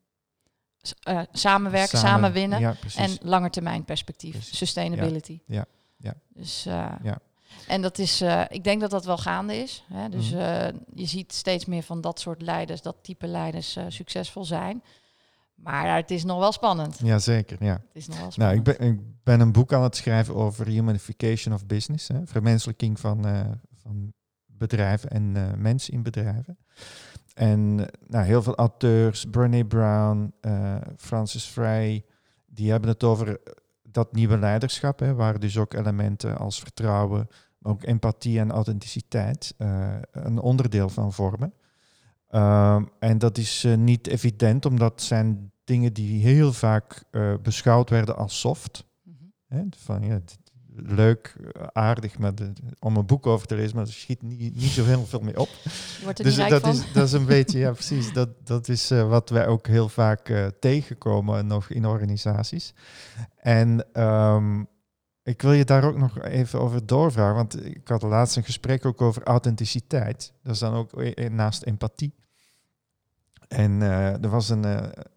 uh, 1.08 1.20
samenwerken, 1.32 1.98
samen, 1.98 2.10
samen 2.10 2.32
winnen 2.32 2.76
en 2.96 3.16
langetermijn 3.20 3.84
perspectief, 3.84 4.30
precies. 4.30 4.56
sustainability. 4.56 5.40
Ja, 5.46 5.66
ja. 5.96 6.14
Dus 6.28 6.64
ja. 6.64 7.18
En 7.68 7.82
dat 7.82 7.98
is, 7.98 8.20
eh, 8.20 8.42
ik 8.48 8.64
denk 8.64 8.80
dat 8.80 8.90
dat 8.90 9.04
wel 9.04 9.18
gaande 9.18 9.56
is. 9.56 9.84
Hè? 9.92 10.08
Dus 10.08 10.30
Mhm. 10.30 10.40
eh, 10.40 10.72
je 10.94 11.06
ziet 11.06 11.32
steeds 11.32 11.64
meer 11.64 11.82
van 11.82 12.00
dat 12.00 12.20
soort 12.20 12.42
leiders, 12.42 12.82
dat 12.82 12.96
type 13.02 13.26
leiders 13.26 13.76
eh, 13.76 13.84
succesvol 13.88 14.44
zijn. 14.44 14.82
Maar 15.54 15.96
het 15.96 16.10
is 16.10 16.24
nog 16.24 16.38
wel 16.38 16.52
spannend. 16.52 16.98
Jazeker, 17.02 17.64
ja. 17.64 17.72
Het 17.72 17.82
is 17.92 18.06
nog 18.06 18.16
wel 18.18 18.30
Nou, 18.36 18.56
spannend. 18.56 18.68
ik 18.68 18.78
ben, 18.78 18.88
ik 18.92 19.00
ben 19.22 19.40
een 19.40 19.52
boek 19.52 19.72
aan 19.72 19.82
het 19.82 19.96
schrijven 19.96 20.34
over 20.34 20.66
humanification 20.66 21.54
of 21.54 21.66
business, 21.66 22.08
hè, 22.08 22.26
vermenselijking 22.26 23.00
van, 23.00 23.24
van 23.82 24.12
bedrijven 24.46 25.10
en 25.10 25.32
mensen 25.62 25.92
in 25.92 26.02
bedrijven. 26.02 26.58
En 27.34 27.74
nou, 28.06 28.24
heel 28.24 28.42
veel 28.42 28.54
auteurs, 28.54 29.24
Brené 29.30 29.64
Brown, 29.64 30.34
Francis 30.96 31.44
Fry, 31.44 32.04
die 32.46 32.70
hebben 32.70 32.88
het 32.90 33.04
over 33.04 33.40
dat 33.94 34.12
nieuwe 34.12 34.38
leiderschap, 34.38 34.98
hè, 34.98 35.14
waar 35.14 35.40
dus 35.40 35.58
ook 35.58 35.74
elementen 35.74 36.38
als 36.38 36.58
vertrouwen, 36.58 37.28
ook 37.62 37.82
empathie 37.82 38.38
en 38.38 38.50
authenticiteit 38.50 39.54
eh, 39.58 39.94
een 40.12 40.38
onderdeel 40.38 40.88
van 40.88 41.12
vormen. 41.12 41.54
Ehm, 42.28 42.84
en 42.98 43.18
dat 43.18 43.38
is 43.38 43.64
eh, 43.64 43.76
niet 43.76 44.06
evident, 44.06 44.66
omdat 44.66 45.02
zijn 45.02 45.52
dingen 45.64 45.92
die 45.92 46.22
heel 46.22 46.52
vaak 46.52 47.04
eh, 47.10 47.34
beschouwd 47.42 47.90
werden 47.90 48.16
als 48.16 48.40
soft. 48.40 48.86
Mhm. 49.02 49.24
Hè? 49.46 49.62
Van, 49.76 50.02
ja, 50.02 50.20
leuk, 50.76 51.36
aardig 51.72 52.18
maar 52.18 52.34
de, 52.34 52.52
om 52.78 52.96
een 52.96 53.06
boek 53.06 53.26
over 53.26 53.46
te 53.46 53.54
lezen, 53.54 53.76
maar 53.76 53.86
er 53.86 53.92
schiet 53.92 54.22
niet, 54.22 54.54
niet 54.54 54.70
zo 54.70 54.84
heel 54.84 55.06
veel 55.06 55.20
mee 55.20 55.38
op. 55.40 55.48
Je 55.62 56.00
wordt 56.02 56.18
er 56.18 56.24
Dus 56.24 56.36
niet 56.36 56.48
dat 56.48 56.60
van. 56.60 56.70
is, 56.70 56.92
dat 56.92 57.06
is 57.06 57.12
een 57.12 57.26
beetje, 57.26 57.58
ja 57.58 57.72
precies, 57.72 58.12
dat, 58.12 58.28
dat 58.44 58.68
is 58.68 58.90
eh, 58.90 59.08
wat 59.08 59.28
wij 59.28 59.46
ook 59.46 59.66
heel 59.66 59.88
vaak 59.88 60.28
eh, 60.28 60.46
tegenkomen 60.60 61.46
nog 61.46 61.70
in 61.70 61.86
organisaties. 61.86 62.74
En 63.36 63.84
ehm, 63.92 64.62
ik 65.22 65.42
wil 65.42 65.52
je 65.52 65.64
daar 65.64 65.84
ook 65.84 65.96
nog 65.98 66.20
even 66.22 66.60
over 66.60 66.86
doorvragen, 66.86 67.34
want 67.34 67.66
ik 67.66 67.88
had 67.88 68.02
laatst 68.02 68.36
een 68.36 68.44
gesprek 68.44 68.84
ook 68.84 69.00
over 69.02 69.22
authenticiteit. 69.22 70.32
Dat 70.42 70.54
is 70.54 70.60
dan 70.60 70.74
ook 70.74 70.90
e- 71.00 71.28
naast 71.28 71.62
empathie. 71.62 72.14
En 73.48 73.82
eh, 73.82 74.22
er 74.22 74.28
was 74.28 74.48
een, 74.48 74.64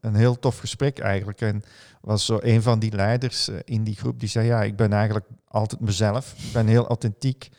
een 0.01 0.15
heel 0.15 0.39
tof 0.39 0.57
gesprek 0.59 0.99
eigenlijk. 0.99 1.41
En 1.41 1.63
was 2.07 2.25
zo 2.25 2.37
een 2.41 2.61
van 2.61 2.79
die 2.79 2.95
leiders 2.95 3.47
eh, 3.47 3.55
in 3.63 3.83
die 3.83 3.95
groep 3.95 4.19
die 4.19 4.29
zei: 4.29 4.47
Ja, 4.47 4.63
ik 4.63 4.75
ben 4.75 4.93
eigenlijk 4.93 5.25
altijd 5.47 5.81
mezelf. 5.81 6.33
Ik 6.37 6.51
ben 6.53 6.67
heel 6.67 6.87
authentiek. 6.87 7.49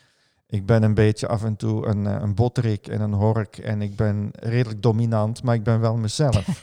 Ik 0.47 0.65
ben 0.65 0.83
een 0.83 0.93
beetje 0.93 1.27
af 1.27 1.43
en 1.43 1.55
toe 1.55 1.87
een, 1.87 2.07
eh, 2.07 2.17
een 2.21 2.35
botterik 2.35 2.87
en 2.87 3.01
een 3.01 3.13
hork. 3.13 3.57
En 3.57 3.81
ik 3.81 3.95
ben 3.95 4.29
redelijk 4.33 4.81
dominant, 4.81 5.43
maar 5.43 5.55
ik 5.55 5.63
ben 5.63 5.79
wel 5.79 5.95
mezelf. 5.97 6.45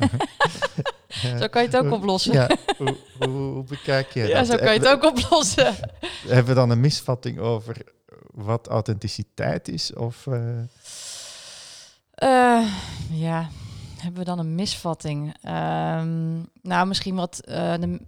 Zo 1.38 1.47
kan 1.47 1.62
je 1.62 1.69
het 1.69 1.76
ook 1.76 1.93
oplossen. 1.93 2.33
Ja, 2.33 2.50
hoe, 2.78 2.97
hoe, 3.19 3.28
hoe 3.28 3.64
bekijk 3.64 4.11
je 4.12 4.26
Ja, 4.26 4.38
dat? 4.38 4.47
zo 4.47 4.57
kan 4.57 4.73
je 4.73 4.78
het 4.78 4.88
ook 4.88 5.05
oplossen. 5.05 5.75
Hebben 6.26 6.47
we 6.47 6.55
dan 6.55 6.71
een 6.71 6.81
misvatting 6.81 7.38
over 7.38 7.76
wat 8.35 8.66
authenticiteit 8.69 9.69
is? 9.69 9.95
Of, 9.95 10.26
eh, 10.26 10.59
Eh, 12.14 12.66
ja, 13.11 13.49
hebben 13.99 14.21
we 14.21 14.26
dan 14.26 14.38
een 14.38 14.55
misvatting? 14.55 15.35
Ehm, 15.43 16.35
nou, 16.62 16.87
misschien 16.87 17.15
wat, 17.15 17.41
eh, 17.41 17.75
de, 17.75 18.00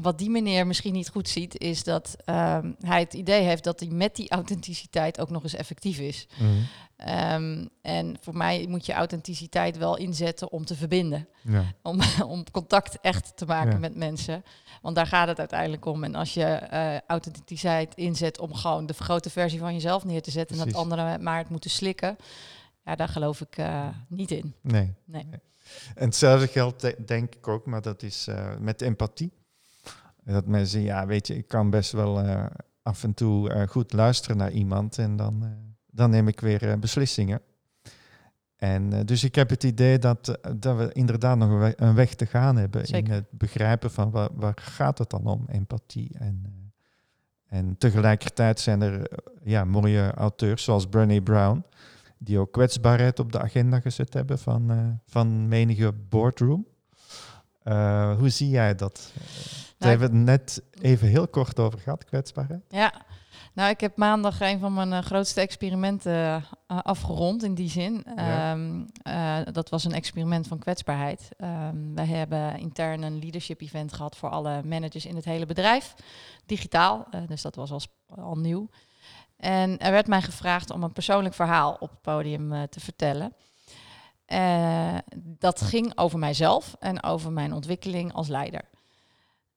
wat 0.00 0.18
die 0.18 0.30
meneer 0.30 0.66
misschien 0.66 0.92
niet 0.92 1.08
goed 1.08 1.28
ziet, 1.28 1.58
is 1.60 1.84
dat 1.84 2.16
ehm, 2.24 2.72
hij 2.80 3.00
het 3.00 3.14
idee 3.14 3.42
heeft 3.42 3.64
dat 3.64 3.80
hij 3.80 3.88
met 3.88 4.16
die 4.16 4.30
authenticiteit 4.30 5.20
ook 5.20 5.30
nog 5.30 5.42
eens 5.42 5.54
effectief 5.54 5.98
is. 5.98 6.26
Mhm. 6.38 6.50
Ehm, 6.96 7.66
en 7.82 8.16
voor 8.20 8.36
mij 8.36 8.66
moet 8.68 8.86
je 8.86 8.92
authenticiteit 8.92 9.76
wel 9.78 9.96
inzetten 9.96 10.52
om 10.52 10.64
te 10.64 10.74
verbinden. 10.74 11.28
ja. 11.42 11.64
Om, 11.82 12.00
om 12.34 12.50
contact 12.50 12.98
echt 13.00 13.36
te 13.36 13.46
maken 13.46 13.72
Ja. 13.72 13.78
met 13.78 13.96
mensen. 13.96 14.44
Want 14.82 14.96
daar 14.96 15.06
gaat 15.06 15.28
het 15.28 15.38
uiteindelijk 15.38 15.84
om. 15.84 16.04
En 16.04 16.14
als 16.14 16.34
je 16.34 16.44
eh, 16.44 16.96
authenticiteit 17.06 17.94
inzet 17.94 18.38
om 18.38 18.54
gewoon 18.54 18.86
de 18.86 18.94
vergrote 18.94 19.30
versie 19.30 19.58
van 19.58 19.72
jezelf 19.72 20.04
neer 20.04 20.22
te 20.22 20.30
zetten... 20.30 20.58
en 20.58 20.64
dat 20.64 20.74
anderen 20.74 21.22
maar 21.22 21.38
het 21.38 21.48
moeten 21.48 21.70
slikken... 21.70 22.16
ja, 22.86 22.94
daar 22.94 23.08
geloof 23.08 23.40
ik 23.40 23.56
eh, 23.56 23.88
niet 24.08 24.30
in. 24.30 24.54
Nee. 24.60 24.94
Nee. 25.04 25.26
En 25.94 26.04
hetzelfde 26.04 26.46
geldt 26.46 26.80
de- 26.80 26.96
denk 27.06 27.34
ik 27.34 27.48
ook, 27.48 27.66
maar 27.66 27.82
dat 27.82 28.02
is 28.02 28.26
eh, 28.26 28.56
met 28.58 28.82
empathie. 28.82 29.32
Dat 30.24 30.46
mensen, 30.46 30.80
ja, 30.80 31.06
weet 31.06 31.26
je, 31.26 31.36
ik 31.36 31.48
kan 31.48 31.70
best 31.70 31.92
wel 31.92 32.20
eh, 32.20 32.46
af 32.82 33.02
en 33.02 33.14
toe 33.14 33.66
goed 33.68 33.92
luisteren 33.92 34.36
naar 34.36 34.50
iemand 34.50 34.98
en 34.98 35.16
dan, 35.16 35.56
dan 35.90 36.10
neem 36.10 36.28
ik 36.28 36.40
weer 36.40 36.78
beslissingen. 36.78 37.40
En 38.56 39.06
dus 39.06 39.24
ik 39.24 39.34
heb 39.34 39.50
het 39.50 39.64
idee 39.64 39.98
dat, 39.98 40.38
dat 40.56 40.76
we 40.76 40.92
inderdaad 40.92 41.36
nog 41.38 41.50
een 41.50 41.58
weg, 41.58 41.72
een 41.76 41.94
weg 41.94 42.14
te 42.14 42.26
gaan 42.26 42.56
hebben 42.56 42.84
in 42.84 43.10
het 43.10 43.24
begrijpen 43.30 43.90
van 43.90 44.10
waar, 44.10 44.28
waar 44.32 44.56
gaat 44.60 44.98
het 44.98 45.10
dan 45.10 45.26
om, 45.26 45.44
empathie. 45.48 46.10
En, 46.18 46.70
en 47.46 47.78
tegelijkertijd 47.78 48.60
zijn 48.60 48.80
er 48.82 49.10
ja, 49.44 49.64
mooie 49.64 50.12
auteurs 50.14 50.64
zoals 50.64 50.86
Brené 50.86 51.20
Brown, 51.20 51.64
die 52.18 52.38
ook 52.38 52.52
kwetsbaarheid 52.52 53.18
op 53.18 53.32
de 53.32 53.40
agenda 53.40 53.80
gezet 53.80 54.14
hebben 54.14 54.38
van, 54.38 54.70
eh, 54.70 54.78
van 55.06 55.48
menige 55.48 55.92
boardroom. 55.92 56.66
Eh, 57.62 58.16
hoe 58.18 58.28
zie 58.28 58.48
jij 58.48 58.74
dat? 58.74 59.12
Daar 59.14 59.24
Nou, 59.78 59.90
hebben 59.90 60.10
we 60.10 60.30
het 60.30 60.40
net 60.40 60.62
even 60.80 61.08
heel 61.08 61.28
kort 61.28 61.58
over 61.60 61.78
gehad, 61.78 62.04
kwetsbaarheid. 62.04 62.62
Ja, 62.68 62.92
nou, 63.54 63.70
ik 63.70 63.80
heb 63.80 63.96
maandag 63.96 64.40
een 64.40 64.58
van 64.58 64.74
mijn 64.74 64.92
eh, 64.92 64.98
grootste 65.02 65.40
experimenten 65.40 66.14
eh, 66.66 66.78
afgerond 66.82 67.42
in 67.42 67.54
die 67.54 67.68
zin. 67.70 68.04
Ja. 68.16 68.52
Ehm, 68.52 68.84
eh, 69.02 69.52
dat 69.52 69.68
was 69.68 69.84
een 69.84 69.92
experiment 69.92 70.46
van 70.46 70.58
kwetsbaarheid. 70.58 71.28
Ehm, 71.36 71.94
wij 71.94 72.06
hebben 72.06 72.58
intern 72.58 73.02
een 73.02 73.18
leadership 73.18 73.60
event 73.60 73.92
gehad 73.92 74.16
voor 74.16 74.28
alle 74.28 74.62
managers 74.64 75.06
in 75.06 75.16
het 75.16 75.24
hele 75.24 75.46
bedrijf, 75.46 75.94
digitaal. 76.46 77.06
eh, 77.10 77.20
dus 77.26 77.42
dat 77.42 77.54
was 77.54 77.88
al 78.08 78.36
nieuw. 78.38 78.68
En 79.36 79.78
er 79.78 79.90
werd 79.92 80.06
mij 80.06 80.22
gevraagd 80.22 80.70
om 80.70 80.82
een 80.82 80.92
persoonlijk 80.92 81.34
verhaal 81.34 81.76
op 81.80 81.90
het 81.90 82.00
podium 82.00 82.52
eh, 82.52 82.62
te 82.62 82.80
vertellen. 82.80 83.32
Eh, 84.24 84.96
dat 85.16 85.60
ging 85.60 85.98
over 85.98 86.18
mijzelf 86.18 86.76
en 86.78 87.02
over 87.02 87.32
mijn 87.32 87.52
ontwikkeling 87.52 88.12
als 88.12 88.28
leider. 88.28 88.62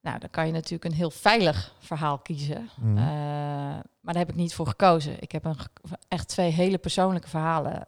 Nou, 0.02 0.20
dan 0.20 0.30
kan 0.30 0.46
je 0.46 0.52
natuurlijk 0.52 0.86
een 0.86 0.98
heel 0.98 1.12
veilig 1.12 1.76
verhaal 1.80 2.18
kiezen. 2.18 2.70
Mhm. 2.76 2.98
Eh, 2.98 3.04
maar 4.00 4.14
daar 4.14 4.26
heb 4.26 4.30
ik 4.30 4.36
niet 4.36 4.54
voor 4.54 4.68
gekozen. 4.68 5.22
Ik 5.22 5.32
heb 5.32 5.46
een, 5.46 5.56
echt 6.08 6.28
twee 6.28 6.52
hele 6.52 6.78
persoonlijke 6.78 7.28
verhalen 7.28 7.84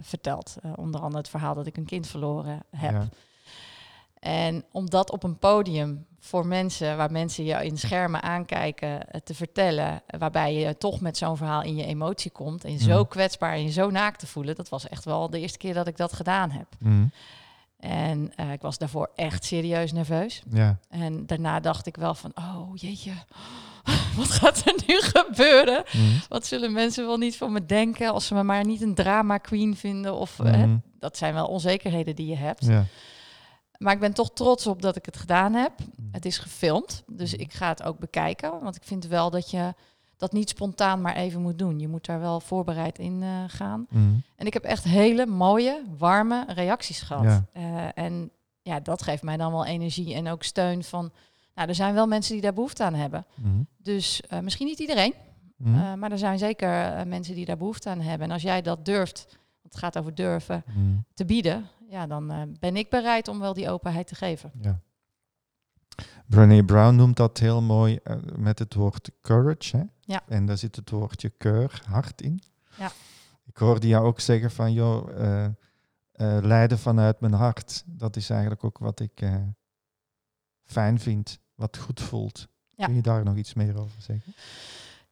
verteld. 0.00 0.56
Onder 0.76 1.00
andere 1.00 1.18
het 1.18 1.28
verhaal 1.28 1.54
dat 1.54 1.66
ik 1.66 1.76
een 1.76 1.84
kind 1.84 2.06
verloren 2.06 2.62
heb. 2.70 2.92
Ja. 2.92 3.08
En 4.20 4.64
om 4.72 4.90
dat 4.90 5.10
op 5.10 5.22
een 5.22 5.38
podium 5.38 6.06
voor 6.18 6.46
mensen, 6.46 6.96
waar 6.96 7.10
mensen 7.12 7.44
je 7.44 7.64
in 7.64 7.78
schermen 7.78 8.22
aankijken, 8.22 9.10
eh, 9.10 9.20
te 9.20 9.34
vertellen, 9.34 10.02
waarbij 10.18 10.54
je 10.54 10.76
toch 10.78 11.00
met 11.00 11.16
zo'n 11.16 11.36
verhaal 11.36 11.62
in 11.62 11.76
je 11.76 11.84
emotie 11.84 12.30
komt 12.30 12.64
en 12.64 12.72
je 12.72 12.78
zo 12.78 12.98
Mhm. 13.00 13.08
kwetsbaar 13.08 13.52
en 13.52 13.62
je 13.62 13.70
zo 13.70 13.90
naakt 13.90 14.18
te 14.18 14.26
voelen, 14.26 14.54
dat 14.54 14.68
was 14.68 14.88
echt 14.88 15.04
wel 15.04 15.30
de 15.30 15.40
eerste 15.40 15.58
keer 15.58 15.74
dat 15.74 15.86
ik 15.86 15.96
dat 15.96 16.12
gedaan 16.12 16.50
heb. 16.50 16.66
Mhm. 16.78 17.04
En 17.80 18.32
eh, 18.36 18.52
ik 18.52 18.60
was 18.62 18.78
daarvoor 18.78 19.10
echt 19.14 19.44
serieus 19.44 19.92
nerveus. 19.92 20.42
Ja. 20.50 20.78
En 20.88 21.26
daarna 21.26 21.60
dacht 21.60 21.86
ik 21.86 21.96
wel 21.96 22.14
van, 22.14 22.32
oh 22.34 22.68
jeetje, 22.74 23.12
wat 24.16 24.30
gaat 24.30 24.62
er 24.66 24.74
nu 24.86 25.00
gebeuren? 25.00 25.84
Mhm. 25.92 26.04
Wat 26.28 26.46
zullen 26.46 26.72
mensen 26.72 27.06
wel 27.06 27.16
niet 27.18 27.36
van 27.36 27.52
me 27.52 27.66
denken 27.66 28.12
als 28.12 28.26
ze 28.26 28.34
me 28.34 28.42
maar 28.42 28.64
niet 28.64 28.82
een 28.82 28.94
drama 28.94 29.38
queen 29.38 29.76
vinden? 29.76 30.14
Of 30.14 30.40
eh, 30.40 30.62
dat 30.98 31.16
zijn 31.16 31.34
wel 31.34 31.46
onzekerheden 31.46 32.16
die 32.16 32.26
je 32.26 32.36
hebt. 32.36 32.64
Ja. 32.66 32.84
Maar 33.78 33.92
ik 33.92 34.00
ben 34.00 34.12
toch 34.12 34.30
trots 34.32 34.66
op 34.66 34.82
dat 34.82 34.96
ik 34.96 35.06
het 35.06 35.16
gedaan 35.16 35.54
heb. 35.54 35.72
Mhm. 35.78 36.08
Het 36.12 36.24
is 36.24 36.38
gefilmd, 36.38 37.02
dus 37.06 37.34
ik 37.34 37.52
ga 37.52 37.68
het 37.68 37.82
ook 37.82 37.98
bekijken. 37.98 38.50
Want 38.62 38.76
ik 38.76 38.84
vind 38.84 39.06
wel 39.06 39.30
dat 39.30 39.50
je 39.50 39.74
dat 40.16 40.32
niet 40.32 40.48
spontaan 40.48 41.00
maar 41.00 41.16
even 41.16 41.40
moet 41.40 41.58
doen. 41.58 41.78
Je 41.78 41.88
moet 41.88 42.06
daar 42.06 42.20
wel 42.20 42.40
voorbereid 42.40 42.98
in 42.98 43.22
eh, 43.22 43.28
gaan. 43.46 43.86
Mhm. 43.88 44.04
En 44.36 44.46
ik 44.46 44.52
heb 44.52 44.64
echt 44.64 44.84
hele 44.84 45.26
mooie, 45.26 45.82
warme 45.98 46.44
reacties 46.48 47.02
gehad. 47.02 47.24
Ja. 47.24 47.44
Eh, 47.52 48.04
en 48.04 48.30
ja, 48.62 48.80
dat 48.80 49.02
geeft 49.02 49.22
mij 49.22 49.36
dan 49.36 49.52
wel 49.52 49.66
energie 49.66 50.14
en 50.14 50.28
ook 50.28 50.42
steun 50.42 50.84
van... 50.84 51.12
Nou, 51.54 51.68
er 51.68 51.74
zijn 51.74 51.94
wel 51.94 52.06
mensen 52.06 52.32
die 52.32 52.42
daar 52.42 52.52
behoefte 52.52 52.84
aan 52.84 52.94
hebben. 52.94 53.26
Dus 53.82 54.20
eh, 54.20 54.38
misschien 54.38 54.66
niet 54.66 54.78
iedereen, 54.78 55.14
maar 55.96 56.12
er 56.12 56.18
zijn 56.18 56.38
zeker 56.38 57.06
mensen 57.06 57.34
die 57.34 57.44
daar 57.44 57.56
behoefte 57.56 57.88
aan 57.88 58.00
hebben. 58.00 58.26
En 58.26 58.32
als 58.32 58.42
jij 58.42 58.62
dat 58.62 58.84
durft, 58.84 59.24
want 59.62 59.74
het 59.74 59.76
gaat 59.76 59.98
over 59.98 60.14
durven, 60.14 60.64
te 61.14 61.24
bieden... 61.24 61.68
Ja, 61.88 62.06
dan 62.06 62.30
eh, 62.30 62.42
ben 62.58 62.76
ik 62.76 62.90
bereid 62.90 63.28
om 63.28 63.38
wel 63.38 63.54
die 63.54 63.70
openheid 63.70 64.06
te 64.06 64.14
geven. 64.14 64.52
Ja. 64.60 64.80
Brené 66.26 66.64
Brown 66.64 66.94
noemt 66.94 67.16
dat 67.16 67.38
heel 67.38 67.62
mooi 67.62 67.98
eh, 68.02 68.16
met 68.36 68.58
het 68.58 68.74
woord 68.74 69.10
courage. 69.22 69.76
Hè? 69.76 69.82
Ja. 70.00 70.22
En 70.28 70.46
daar 70.46 70.58
zit 70.58 70.76
het 70.76 70.90
woordje 70.90 71.30
keur, 71.30 71.82
hart 71.88 72.22
in. 72.22 72.42
Ja. 72.78 72.90
Ik 73.44 73.56
hoorde 73.56 73.86
jou 73.86 74.06
ook 74.06 74.20
zeggen 74.20 74.50
van, 74.50 74.72
joh, 74.72 75.08
eh, 76.12 76.38
leiden 76.42 76.78
vanuit 76.78 77.20
mijn 77.20 77.32
hart. 77.32 77.82
Dat 77.86 78.16
is 78.16 78.30
eigenlijk 78.30 78.64
ook 78.64 78.78
wat 78.78 79.00
ik 79.00 79.30
fijn 80.64 80.98
vind, 80.98 81.38
wat 81.54 81.76
goed 81.76 82.00
voelt. 82.00 82.48
Ja. 82.70 82.86
Kun 82.86 82.94
je 82.94 83.02
daar 83.02 83.24
nog 83.24 83.36
iets 83.36 83.54
meer 83.54 83.80
over 83.80 84.02
zeggen? 84.02 84.34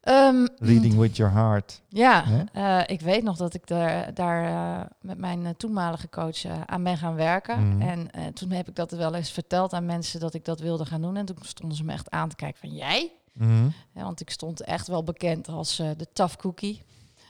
Ehm, 0.05 0.47
Leading 0.57 0.95
with 0.97 1.17
your 1.17 1.33
heart. 1.33 1.81
Ja, 1.89 2.25
eh, 2.53 2.81
ik 2.87 3.01
weet 3.01 3.23
nog 3.23 3.37
dat 3.37 3.55
ik 3.55 3.67
daar, 3.67 4.15
daar 4.15 4.45
eh, 4.45 4.87
met 5.01 5.19
mijn 5.19 5.47
eh, 5.47 5.53
toenmalige 5.57 6.09
coach 6.09 6.45
aan 6.67 6.83
ben 6.83 6.97
gaan 6.99 7.15
werken. 7.15 7.69
Mhm. 7.69 7.81
En 7.81 8.33
toen 8.35 8.51
heb 8.51 8.69
ik 8.69 8.75
dat 8.75 8.91
wel 8.91 9.15
eens 9.15 9.31
verteld 9.31 9.73
aan 9.73 9.87
mensen 9.87 10.21
dat 10.21 10.35
ik 10.35 10.45
dat 10.45 10.61
wilde 10.61 10.85
gaan 10.87 11.03
doen. 11.03 11.17
En 11.17 11.25
toen 11.27 11.37
stonden 11.41 11.77
ze 11.77 11.85
me 11.85 11.93
echt 11.93 12.11
aan 12.11 12.29
te 12.29 12.37
kijken 12.37 12.61
van 12.61 12.75
jij? 12.75 13.13
Mhm. 13.33 13.65
Ja, 13.95 14.03
want 14.03 14.21
ik 14.21 14.31
stond 14.31 14.61
echt 14.61 14.87
wel 14.87 15.03
bekend 15.05 15.49
als 15.49 15.77
de 15.77 16.07
tough 16.13 16.37
cookie. 16.37 16.83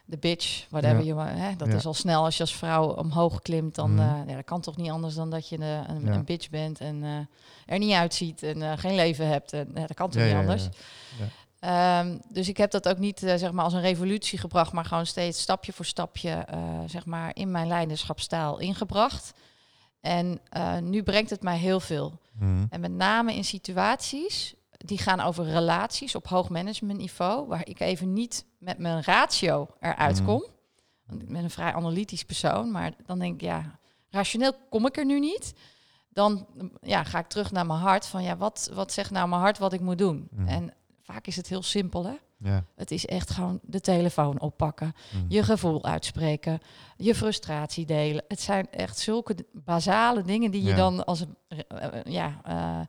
De 0.07 0.19
bitch, 0.19 0.67
whatever 0.71 1.05
Ja. 1.05 1.25
je 1.27 1.31
hè, 1.31 1.57
Dat 1.57 1.69
Ja. 1.69 1.75
is 1.75 1.87
al 1.87 1.95
snel 1.95 2.25
als 2.25 2.37
je 2.37 2.43
als 2.43 2.57
vrouw 2.57 2.87
omhoog 2.95 3.41
klimt. 3.43 3.75
Dan 3.75 3.97
ja, 3.97 4.25
dat 4.35 4.45
kan 4.45 4.61
toch 4.61 4.77
niet 4.77 4.91
anders 4.91 5.15
dan 5.15 5.31
dat 5.31 5.49
je 5.49 5.57
een, 5.89 6.07
een 6.07 6.25
bitch 6.25 6.51
bent 6.51 6.81
en 6.81 7.29
er 7.67 7.79
niet 7.79 7.93
uitziet 7.93 8.43
en 8.43 8.79
geen 8.79 8.95
leven 8.95 9.29
hebt. 9.29 9.53
En, 9.53 9.69
dat 9.75 9.95
kan 9.95 10.11
toch 10.11 10.23
niet 10.23 10.35
anders. 10.35 10.65
ja. 11.19 11.25
Ehm, 11.64 12.18
dus 12.29 12.48
ik 12.48 12.57
heb 12.57 12.70
dat 12.70 12.88
ook 12.88 12.98
niet 12.98 13.22
eh, 13.22 13.37
zeg 13.37 13.53
maar 13.53 13.64
als 13.64 13.72
een 13.72 13.81
revolutie 13.81 14.38
gebracht, 14.38 14.72
maar 14.72 14.85
gewoon 14.85 15.07
steeds 15.07 15.40
stapje 15.40 15.72
voor 15.72 15.85
stapje 15.85 16.31
eh, 16.31 16.81
zeg 16.87 17.07
maar 17.07 17.31
in 17.37 17.50
mijn 17.50 17.66
leiderschapsstijl 17.66 18.59
ingebracht. 18.59 19.33
En 20.00 20.40
eh, 20.48 20.79
nu 20.79 21.03
brengt 21.03 21.31
het 21.31 21.42
mij 21.42 21.59
heel 21.59 21.81
veel. 21.81 22.18
Mhm. 22.33 22.64
En 22.70 22.81
met 22.81 22.90
name 22.92 23.35
in 23.35 23.44
situaties 23.44 24.55
die 24.70 24.98
gaan 24.98 25.20
over 25.20 25.44
relaties 25.44 26.14
op 26.14 26.29
hoog 26.29 26.48
managementniveau, 26.48 27.46
waar 27.48 27.68
ik 27.68 27.81
even 27.81 28.12
niet 28.12 28.44
met 28.59 28.79
mijn 28.79 29.03
ratio 29.03 29.68
eruit 29.81 30.16
Mhm. 30.16 30.24
kom. 30.24 30.44
Want 31.07 31.22
ik 31.22 31.29
ben 31.29 31.44
een 31.44 31.50
vrij 31.50 31.72
analytisch 31.72 32.24
persoon, 32.24 32.70
maar 32.70 32.92
dan 33.07 33.18
denk 33.18 33.35
ik, 33.35 33.40
ja, 33.40 33.79
rationeel 34.11 34.53
kom 34.70 34.87
ik 34.87 34.96
er 34.96 35.05
nu 35.07 35.20
niet. 35.20 35.55
Dan 36.09 36.46
ja, 36.81 37.05
ga 37.05 37.18
ik 37.18 37.27
terug 37.27 37.53
naar 37.53 37.66
mijn 37.66 37.79
hart 37.79 38.07
van, 38.07 38.22
ja, 38.22 38.37
wat, 38.37 38.70
wat 38.74 38.92
zegt 38.92 39.11
nou 39.11 39.29
mijn 39.29 39.40
hart 39.40 39.59
wat 39.59 39.72
ik 39.72 39.81
moet 39.81 39.98
doen? 39.98 40.29
Mhm. 40.31 40.48
En 40.48 40.72
vaak 41.05 41.27
is 41.27 41.37
het 41.37 41.49
heel 41.49 41.62
simpel, 41.62 42.05
hè? 42.05 42.14
Ja. 42.38 42.64
Het 42.77 42.90
is 42.90 43.07
echt 43.07 43.31
gewoon 43.31 43.61
de 43.62 43.81
telefoon 43.81 44.40
oppakken, 44.40 44.95
Mhm. 45.12 45.25
je 45.29 45.43
gevoel 45.43 45.85
uitspreken, 45.85 46.61
je 46.97 47.14
frustratie 47.14 47.87
delen. 47.87 48.25
Het 48.29 48.40
zijn 48.40 48.71
echt 48.71 48.99
zulke 48.99 49.37
basale 49.53 50.23
dingen 50.23 50.51
die 50.51 50.62
je 50.62 50.75
dan 50.75 51.05
als 51.05 51.25
eh, 51.49 51.59
eh, 51.69 52.03
ja, 52.05 52.40
eh, 52.45 52.81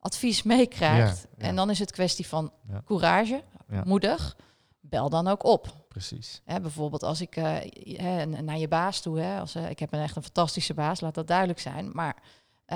advies 0.00 0.42
meekrijgt. 0.42 1.26
Ja. 1.36 1.44
En 1.44 1.56
dan 1.56 1.70
is 1.70 1.78
het 1.78 1.90
kwestie 1.92 2.26
van 2.26 2.52
courage, 2.84 3.42
moedig. 3.84 4.36
Bel 4.80 5.08
dan 5.08 5.28
ook 5.28 5.44
op. 5.44 5.86
Precies. 5.88 6.42
Hè, 6.44 6.60
bijvoorbeeld 6.60 7.02
als 7.02 7.20
ik 7.20 7.36
naar 8.42 8.58
je 8.58 8.68
baas 8.68 9.00
toe, 9.00 9.18
hè, 9.20 9.40
als, 9.40 9.56
ik 9.56 9.78
heb 9.78 9.92
een 9.92 10.00
echt 10.02 10.16
een 10.16 10.22
fantastische 10.22 10.74
baas, 10.74 11.00
laat 11.00 11.14
dat 11.14 11.26
duidelijk 11.26 11.58
zijn. 11.60 11.90
Maar 11.92 12.16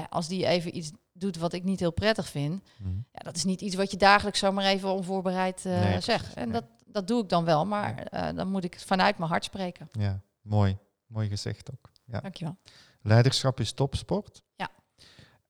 als 0.08 0.28
die 0.28 0.46
even 0.46 0.76
iets 0.76 0.90
doet 1.22 1.36
wat 1.36 1.52
ik 1.52 1.64
niet 1.64 1.80
heel 1.80 1.92
prettig 1.92 2.28
vind, 2.28 2.62
Mhm. 2.78 2.88
ja, 3.12 3.18
dat 3.22 3.36
is 3.36 3.44
niet 3.44 3.60
iets 3.60 3.74
wat 3.74 3.90
je 3.90 3.96
dagelijks 3.96 4.38
zomaar 4.38 4.64
even 4.64 4.88
onvoorbereid 4.92 5.64
Nee, 5.64 6.00
zegt. 6.00 6.34
En 6.34 6.48
nee. 6.48 6.60
dat, 6.60 6.64
dat 6.86 7.08
doe 7.08 7.22
ik 7.22 7.28
dan 7.28 7.44
wel, 7.44 7.66
maar 7.66 7.94
eh, 7.98 8.36
dan 8.36 8.48
moet 8.48 8.64
ik 8.64 8.80
vanuit 8.80 9.18
mijn 9.18 9.30
hart 9.30 9.44
spreken. 9.44 9.88
Ja, 9.92 10.20
mooi. 10.40 10.78
Mooi 11.06 11.28
gezegd 11.28 11.70
ook. 11.72 11.90
Ja. 12.04 12.20
Dankjewel. 12.20 12.56
Leiderschap 13.00 13.60
is 13.60 13.72
topsport. 13.72 14.42
Ja. 14.56 14.68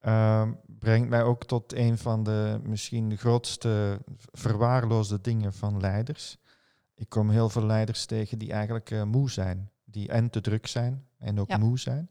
Ehm, 0.00 0.52
brengt 0.66 1.08
mij 1.08 1.22
ook 1.22 1.44
tot 1.44 1.72
een 1.74 1.98
van 1.98 2.22
de 2.22 2.60
misschien 2.62 3.08
de 3.08 3.16
grootste 3.16 4.00
verwaarloosde 4.32 5.20
dingen 5.20 5.52
van 5.52 5.80
leiders. 5.80 6.36
Ik 6.94 7.08
kom 7.08 7.30
heel 7.30 7.48
veel 7.48 7.64
leiders 7.66 8.06
tegen 8.06 8.38
die 8.38 8.52
eigenlijk 8.52 8.90
eh, 8.90 9.02
moe 9.02 9.30
zijn. 9.30 9.70
Die 9.84 10.08
en 10.08 10.30
te 10.30 10.40
druk 10.40 10.66
zijn 10.66 11.06
en 11.18 11.40
ook 11.40 11.48
Ja. 11.48 11.56
moe 11.56 11.78
zijn. 11.78 12.10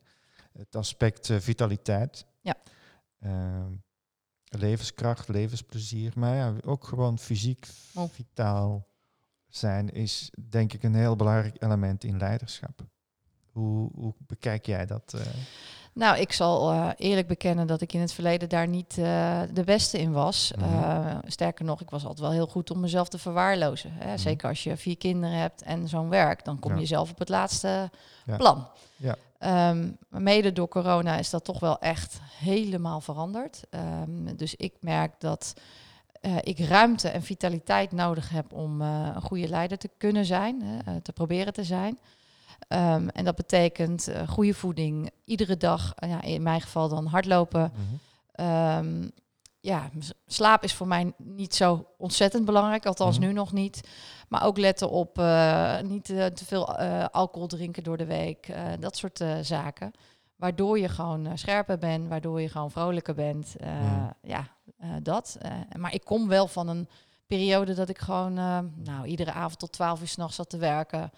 Het 0.52 0.76
aspect 0.76 1.30
eh, 1.30 1.38
vitaliteit. 1.40 2.26
Ja. 2.42 2.56
Ehm, 3.22 3.72
levenskracht, 4.44 5.28
levensplezier. 5.28 6.12
Maar 6.16 6.36
ja, 6.36 6.54
ook 6.66 6.84
gewoon 6.84 7.20
fysiek 7.20 7.68
Moe. 7.94 8.10
vitaal 8.10 8.88
zijn 9.48 9.90
is 9.90 10.32
denk 10.50 10.74
ik 10.74 10.84
een 10.84 10.96
heel 10.96 11.16
belangrijk 11.16 11.64
element 11.64 12.04
in 12.04 12.18
leiderschap. 12.18 12.82
Hoe, 13.52 13.90
hoe 13.96 14.14
bekijk 14.28 14.66
jij 14.66 14.86
dat? 14.86 15.14
eh? 15.14 15.22
Nou, 15.94 16.18
ik 16.20 16.32
zal 16.32 16.72
eh, 16.72 16.90
eerlijk 16.98 17.28
bekennen 17.28 17.68
dat 17.68 17.82
ik 17.82 17.94
in 17.94 18.00
het 18.00 18.14
verleden 18.14 18.50
daar 18.50 18.68
niet 18.68 18.98
eh, 18.98 19.42
de 19.54 19.64
beste 19.66 20.00
in 20.00 20.12
was. 20.12 20.52
Mhm. 20.58 21.20
Sterker 21.28 21.66
nog, 21.66 21.82
ik 21.82 21.90
was 21.90 22.02
altijd 22.02 22.20
wel 22.20 22.32
heel 22.32 22.48
goed 22.48 22.72
om 22.72 22.80
mezelf 22.80 23.08
te 23.10 23.18
verwaarlozen. 23.18 23.92
Hè? 23.94 24.08
Mhm. 24.08 24.18
Zeker 24.18 24.50
als 24.50 24.64
je 24.64 24.78
vier 24.78 24.98
kinderen 24.98 25.38
hebt 25.38 25.62
en 25.62 25.88
zo'n 25.88 26.10
werk, 26.10 26.46
dan 26.46 26.60
kom 26.60 26.72
Ja. 26.74 26.80
je 26.80 26.86
zelf 26.86 27.12
op 27.12 27.20
het 27.20 27.30
laatste 27.30 27.90
Ja. 28.26 28.38
plan. 28.38 28.68
Ja. 28.96 29.16
Maar 30.10 30.22
mede 30.22 30.52
door 30.52 30.68
corona 30.68 31.18
is 31.18 31.30
dat 31.30 31.44
toch 31.44 31.60
wel 31.60 31.80
echt 31.80 32.20
helemaal 32.40 33.02
veranderd. 33.02 33.64
Ehm, 33.70 34.36
dus 34.36 34.56
ik 34.56 34.74
merk 34.80 35.20
dat 35.20 35.54
eh, 36.22 36.36
ik 36.42 36.60
ruimte 36.60 37.10
en 37.10 37.22
vitaliteit 37.22 37.92
nodig 37.92 38.30
heb 38.30 38.54
om 38.54 38.82
eh, 38.82 39.10
een 39.16 39.22
goede 39.22 39.48
leider 39.48 39.78
te 39.78 39.90
kunnen 39.98 40.26
zijn, 40.26 40.62
eh, 40.62 40.96
te 40.96 41.14
proberen 41.14 41.54
te 41.54 41.64
zijn. 41.64 42.00
Ehm, 42.68 43.08
en 43.08 43.26
dat 43.26 43.36
betekent 43.36 44.12
goede 44.28 44.54
voeding, 44.54 45.12
iedere 45.26 45.58
dag, 45.58 45.94
ja, 45.96 46.22
in 46.22 46.44
mijn 46.44 46.62
geval 46.62 46.90
dan 46.90 47.06
hardlopen. 47.06 47.72
Mhm. 48.36 49.10
Ja, 49.62 49.90
slaap 50.28 50.64
is 50.64 50.74
voor 50.74 50.88
mij 50.88 51.14
niet 51.18 51.56
zo 51.56 51.86
ontzettend 51.98 52.46
belangrijk, 52.46 52.86
althans 52.86 53.18
Mhm. 53.18 53.28
nu 53.28 53.34
nog 53.34 53.52
niet. 53.54 53.82
Maar 54.30 54.44
ook 54.46 54.58
letten 54.58 54.90
op 54.90 55.18
eh, 55.20 55.80
niet 55.80 56.10
eh, 56.10 56.26
te 56.26 56.46
veel 56.46 56.78
eh, 56.78 57.06
alcohol 57.12 57.48
drinken 57.48 57.84
door 57.84 57.98
de 57.98 58.06
week, 58.06 58.54
dat 58.80 58.98
soort 58.98 59.24
zaken. 59.42 59.92
Waardoor 60.36 60.80
je 60.80 60.90
gewoon 60.90 61.38
scherper 61.38 61.78
bent, 61.78 62.08
waardoor 62.10 62.42
je 62.42 62.50
gewoon 62.50 62.72
vrolijker 62.72 63.14
bent. 63.16 63.56
Mhm. 63.60 64.10
Ja, 64.22 64.48
dat. 65.02 65.38
Maar 65.78 65.94
ik 65.94 66.04
kom 66.04 66.28
wel 66.28 66.48
van 66.48 66.68
een 66.68 66.88
periode 67.28 67.74
dat 67.74 67.90
ik 67.90 67.98
gewoon 67.98 68.34
nou, 68.84 69.06
iedere 69.06 69.32
avond 69.32 69.60
tot 69.60 69.72
12 69.72 70.02
uur 70.02 70.08
s'nachts 70.08 70.36
zat 70.36 70.50
te 70.50 70.58
werken. 70.58 71.12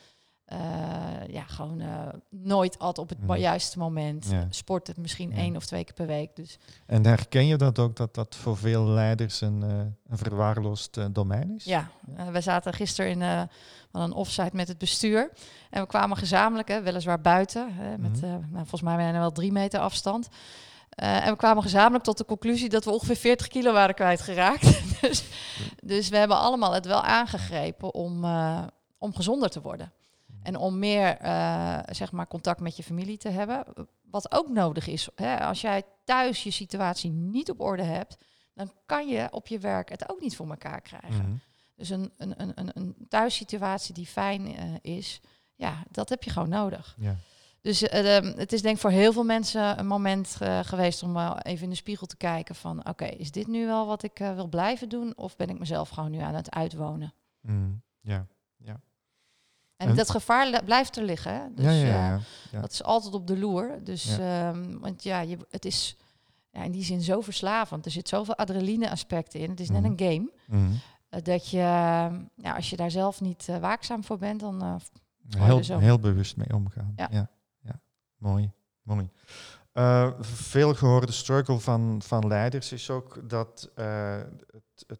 Eh, 0.53 1.33
ja, 1.33 1.43
gewoon 1.43 1.79
eh, 1.81 2.07
nooit 2.29 2.79
at 2.79 2.97
op 2.97 3.09
het 3.09 3.39
juiste 3.39 3.79
moment. 3.79 4.27
Ja. 4.29 4.47
Sporten 4.49 4.93
misschien 4.97 5.29
Ja. 5.29 5.35
één 5.35 5.55
of 5.55 5.65
twee 5.65 5.83
keer 5.83 5.93
per 5.93 6.07
week. 6.07 6.35
Dus 6.35 6.57
En 6.85 7.05
herken 7.05 7.45
je 7.47 7.55
dat 7.57 7.79
ook, 7.79 7.95
dat 7.95 8.13
dat 8.15 8.35
voor 8.35 8.57
veel 8.57 8.85
leiders 8.85 9.41
een, 9.41 9.63
eh, 9.63 9.69
een 10.07 10.17
verwaarloosd 10.17 11.13
domein 11.13 11.55
is? 11.55 11.63
Ja, 11.63 11.89
we 12.31 12.41
zaten 12.41 12.73
gisteren 12.73 13.11
in 13.11 13.47
een 13.91 14.13
offsite 14.13 14.49
met 14.55 14.67
het 14.67 14.77
bestuur. 14.77 15.29
En 15.69 15.81
we 15.81 15.87
kwamen 15.87 16.17
gezamenlijk, 16.17 16.67
hè, 16.67 16.81
weliswaar 16.81 17.21
buiten, 17.21 17.73
hè, 17.73 17.97
met 17.97 18.21
Mhm. 18.21 18.29
nou, 18.29 18.43
volgens 18.51 18.81
mij 18.81 18.95
bijna 18.95 19.19
wel 19.19 19.31
drie 19.31 19.51
meter 19.51 19.79
afstand. 19.79 20.27
En 20.89 21.31
we 21.31 21.37
kwamen 21.37 21.63
gezamenlijk 21.63 22.03
tot 22.03 22.17
de 22.17 22.25
conclusie 22.25 22.69
dat 22.69 22.85
we 22.85 22.91
ongeveer 22.91 23.15
40 23.15 23.47
kilo 23.47 23.73
waren 23.73 23.95
kwijtgeraakt. 23.95 24.61
dus, 25.01 25.23
dus 25.83 26.09
we 26.09 26.17
hebben 26.17 26.37
allemaal 26.37 26.73
het 26.73 26.85
wel 26.85 27.01
aangegrepen 27.03 27.93
om, 27.93 28.25
om 28.97 29.15
gezonder 29.15 29.49
te 29.49 29.61
worden. 29.61 29.91
En 30.43 30.55
om 30.55 30.79
meer 30.79 31.17
eh, 31.17 31.79
zeg 31.85 32.11
maar 32.11 32.27
contact 32.27 32.59
met 32.59 32.77
je 32.77 32.83
familie 32.83 33.17
te 33.17 33.29
hebben. 33.29 33.63
Wat 34.09 34.31
ook 34.31 34.49
nodig 34.49 34.87
is. 34.87 35.07
Hè, 35.15 35.39
als 35.39 35.61
jij 35.61 35.83
thuis 36.03 36.43
je 36.43 36.51
situatie 36.51 37.11
niet 37.11 37.49
op 37.49 37.59
orde 37.59 37.83
hebt, 37.83 38.17
dan 38.53 38.71
kan 38.85 39.07
je 39.07 39.27
op 39.31 39.47
je 39.47 39.59
werk 39.59 39.89
het 39.89 40.09
ook 40.09 40.21
niet 40.21 40.35
voor 40.35 40.49
elkaar 40.49 40.81
krijgen. 40.81 41.25
Mhm. 41.25 41.35
Dus 41.75 41.89
een, 41.89 42.11
een, 42.17 42.33
een, 42.41 42.51
een, 42.55 42.71
een 42.73 42.95
thuissituatie 43.09 43.93
die 43.93 44.05
fijn 44.05 44.55
eh, 44.55 44.63
is, 44.81 45.21
ja, 45.55 45.83
dat 45.91 46.09
heb 46.09 46.23
je 46.23 46.29
gewoon 46.29 46.49
nodig. 46.49 46.95
Ja. 46.99 47.15
Dus 47.61 47.81
eh, 47.81 48.15
ehm, 48.15 48.37
het 48.37 48.53
is 48.53 48.61
denk 48.61 48.75
ik 48.75 48.81
voor 48.81 48.91
heel 48.91 49.13
veel 49.13 49.23
mensen 49.23 49.79
een 49.79 49.87
moment 49.87 50.37
geweest 50.61 51.03
om 51.03 51.17
even 51.17 51.63
in 51.63 51.69
de 51.69 51.75
spiegel 51.75 52.07
te 52.07 52.17
kijken 52.17 52.55
van, 52.55 52.87
oké, 52.87 53.05
is 53.05 53.31
dit 53.31 53.47
nu 53.47 53.65
wel 53.65 53.87
wat 53.87 54.03
ik 54.03 54.17
wil 54.17 54.47
blijven 54.47 54.89
doen? 54.89 55.17
Of 55.17 55.35
ben 55.35 55.49
ik 55.49 55.59
mezelf 55.59 55.89
gewoon 55.89 56.11
nu 56.11 56.19
aan 56.19 56.35
het 56.35 56.51
uitwonen? 56.51 57.13
Mhm. 57.41 57.71
Ja. 58.01 58.27
En, 59.77 59.87
En- 59.89 59.95
dat 59.95 60.09
gevaar 60.09 60.49
li- 60.49 60.63
blijft 60.65 60.97
er 60.97 61.03
liggen. 61.03 61.51
Dus 61.55 61.65
ja, 61.65 61.71
ja, 61.71 62.15
eh, 62.15 62.21
ja. 62.51 62.61
dat 62.61 62.71
is 62.71 62.83
altijd 62.83 63.13
op 63.13 63.27
de 63.27 63.37
loer. 63.37 63.79
Dus, 63.83 64.17
ehm, 64.17 64.79
want 64.79 65.03
ja, 65.03 65.19
je, 65.19 65.37
het 65.49 65.65
is 65.65 65.97
ja, 66.51 66.63
in 66.63 66.71
die 66.71 66.83
zin 66.83 67.01
zo 67.01 67.21
verslavend. 67.21 67.85
Er 67.85 67.91
zit 67.91 68.07
zoveel 68.09 68.35
adrenaline 68.35 68.89
aspecten 68.89 69.39
in. 69.39 69.49
Het 69.49 69.59
is 69.59 69.69
net 69.69 69.81
Mhm. 69.81 69.91
een 69.91 69.99
game. 69.99 70.31
Mhm. 70.47 70.71
eh, 71.09 71.21
dat 71.21 71.49
je, 71.49 71.57
ja, 72.35 72.55
als 72.55 72.69
je 72.69 72.75
daar 72.75 72.91
zelf 72.91 73.21
niet 73.21 73.47
eh, 73.49 73.57
waakzaam 73.57 74.03
voor 74.03 74.17
bent, 74.17 74.39
dan 74.39 74.79
Heel, 75.37 75.79
heel 75.79 75.99
bewust 75.99 76.37
mee 76.37 76.53
omgaan. 76.53 76.93
Ja. 76.95 77.07
ja. 77.11 77.29
Mooi, 78.17 78.51
mooi. 78.81 79.09
Veel 80.21 80.73
gehoorde 80.73 81.11
struggle 81.11 81.59
van, 81.59 82.01
van 82.05 82.27
leiders 82.27 82.71
is 82.71 82.89
ook 82.89 83.29
dat 83.29 83.69
het, 83.75 84.83
het 84.87 84.99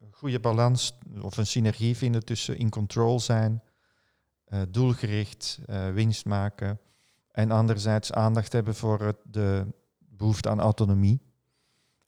een 0.00 0.12
goede 0.12 0.40
balans 0.40 0.98
of 1.20 1.36
een 1.36 1.46
synergie 1.46 1.96
vinden 1.96 2.24
tussen 2.24 2.58
in 2.58 2.70
control 2.70 3.20
zijn, 3.20 3.62
doelgericht, 4.70 5.58
eh, 5.66 5.90
winst 5.90 6.24
maken 6.24 6.78
en 7.30 7.50
anderzijds 7.50 8.12
aandacht 8.12 8.52
hebben 8.52 8.74
voor 8.74 9.18
de 9.24 9.66
behoefte 9.98 10.48
aan 10.48 10.60
autonomie 10.60 11.20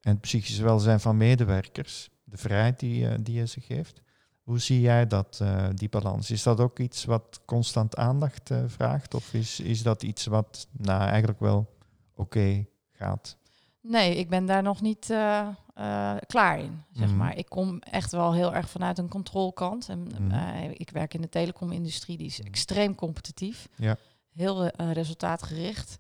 en 0.01 0.13
het 0.13 0.21
psychisch 0.21 0.59
welzijn 0.59 1.01
van 1.01 1.17
medewerkers, 1.17 2.11
de 2.25 2.37
vrijheid 2.37 2.79
die, 2.79 3.09
eh, 3.09 3.19
die 3.21 3.35
je 3.35 3.47
ze 3.47 3.61
geeft. 3.61 4.03
Hoe 4.43 4.59
zie 4.59 4.81
jij 4.81 5.07
dat, 5.07 5.39
eh, 5.43 5.69
die 5.75 5.89
balans? 5.89 6.31
Is 6.31 6.43
dat 6.43 6.61
ook 6.61 6.79
iets 6.79 7.05
wat 7.05 7.41
constant 7.45 7.97
aandacht 7.97 8.51
eh, 8.51 8.65
vraagt? 8.67 9.15
Of 9.15 9.35
is, 9.35 9.61
is 9.61 9.83
dat 9.83 10.03
iets 10.03 10.27
wat 10.27 10.69
nou, 10.71 11.09
eigenlijk 11.09 11.41
wel 11.41 11.77
oké 12.15 12.67
gaat? 12.93 13.37
Nee, 13.83 14.17
ik 14.17 14.29
ben 14.29 14.47
daar 14.47 14.63
nog 14.63 14.81
niet 14.81 15.09
uh, 15.11 15.49
uh, 15.79 16.15
klaar 16.27 16.59
in, 16.59 16.83
zeg 16.93 17.09
Mhm. 17.09 17.17
maar. 17.17 17.37
Ik 17.37 17.49
kom 17.49 17.79
echt 17.79 18.13
wel 18.13 18.33
heel 18.33 18.55
erg 18.55 18.71
vanuit 18.71 18.99
een 18.99 19.09
controlkant. 19.09 19.89
En, 19.89 20.03
Mhm. 20.21 20.31
eh, 20.31 20.71
ik 20.73 20.91
werk 20.91 21.15
in 21.15 21.21
de 21.21 21.29
telecomindustrie, 21.29 22.17
die 22.17 22.27
is 22.27 22.41
extreem 22.43 22.95
competitief. 22.95 23.69
Ja. 23.77 23.97
Heel 24.33 24.67
eh, 24.67 24.93
resultaatgericht. 24.93 25.99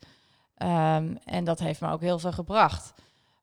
Ehm, 0.54 1.14
en 1.24 1.44
dat 1.44 1.58
heeft 1.58 1.80
me 1.80 1.90
ook 1.90 2.00
heel 2.00 2.18
veel 2.18 2.32
gebracht. 2.32 2.92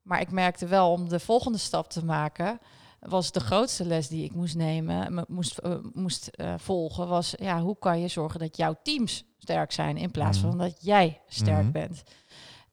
Maar 0.01 0.21
ik 0.21 0.31
merkte 0.31 0.65
wel, 0.67 0.91
om 0.91 1.09
de 1.09 1.19
volgende 1.19 1.57
stap 1.57 1.89
te 1.89 2.05
maken... 2.05 2.59
was 2.99 3.31
de 3.31 3.39
grootste 3.39 3.85
les 3.85 4.07
die 4.07 4.23
ik 4.23 4.33
moest 4.33 4.55
nemen, 4.55 5.13
me- 5.13 5.25
moest, 5.27 5.57
eh, 5.57 5.75
moest 5.93 6.27
eh, 6.27 6.53
volgen... 6.57 7.07
was, 7.07 7.33
ja, 7.39 7.61
hoe 7.61 7.77
kan 7.79 7.99
je 7.99 8.07
zorgen 8.07 8.39
dat 8.39 8.57
jouw 8.57 8.75
teams 8.83 9.23
sterk 9.37 9.71
zijn... 9.71 9.97
in 9.97 10.11
plaats 10.11 10.37
Mhm. 10.39 10.47
van 10.49 10.57
dat 10.57 10.77
jij 10.83 11.21
sterk 11.27 11.63
Mhm. 11.63 11.71
bent. 11.71 12.03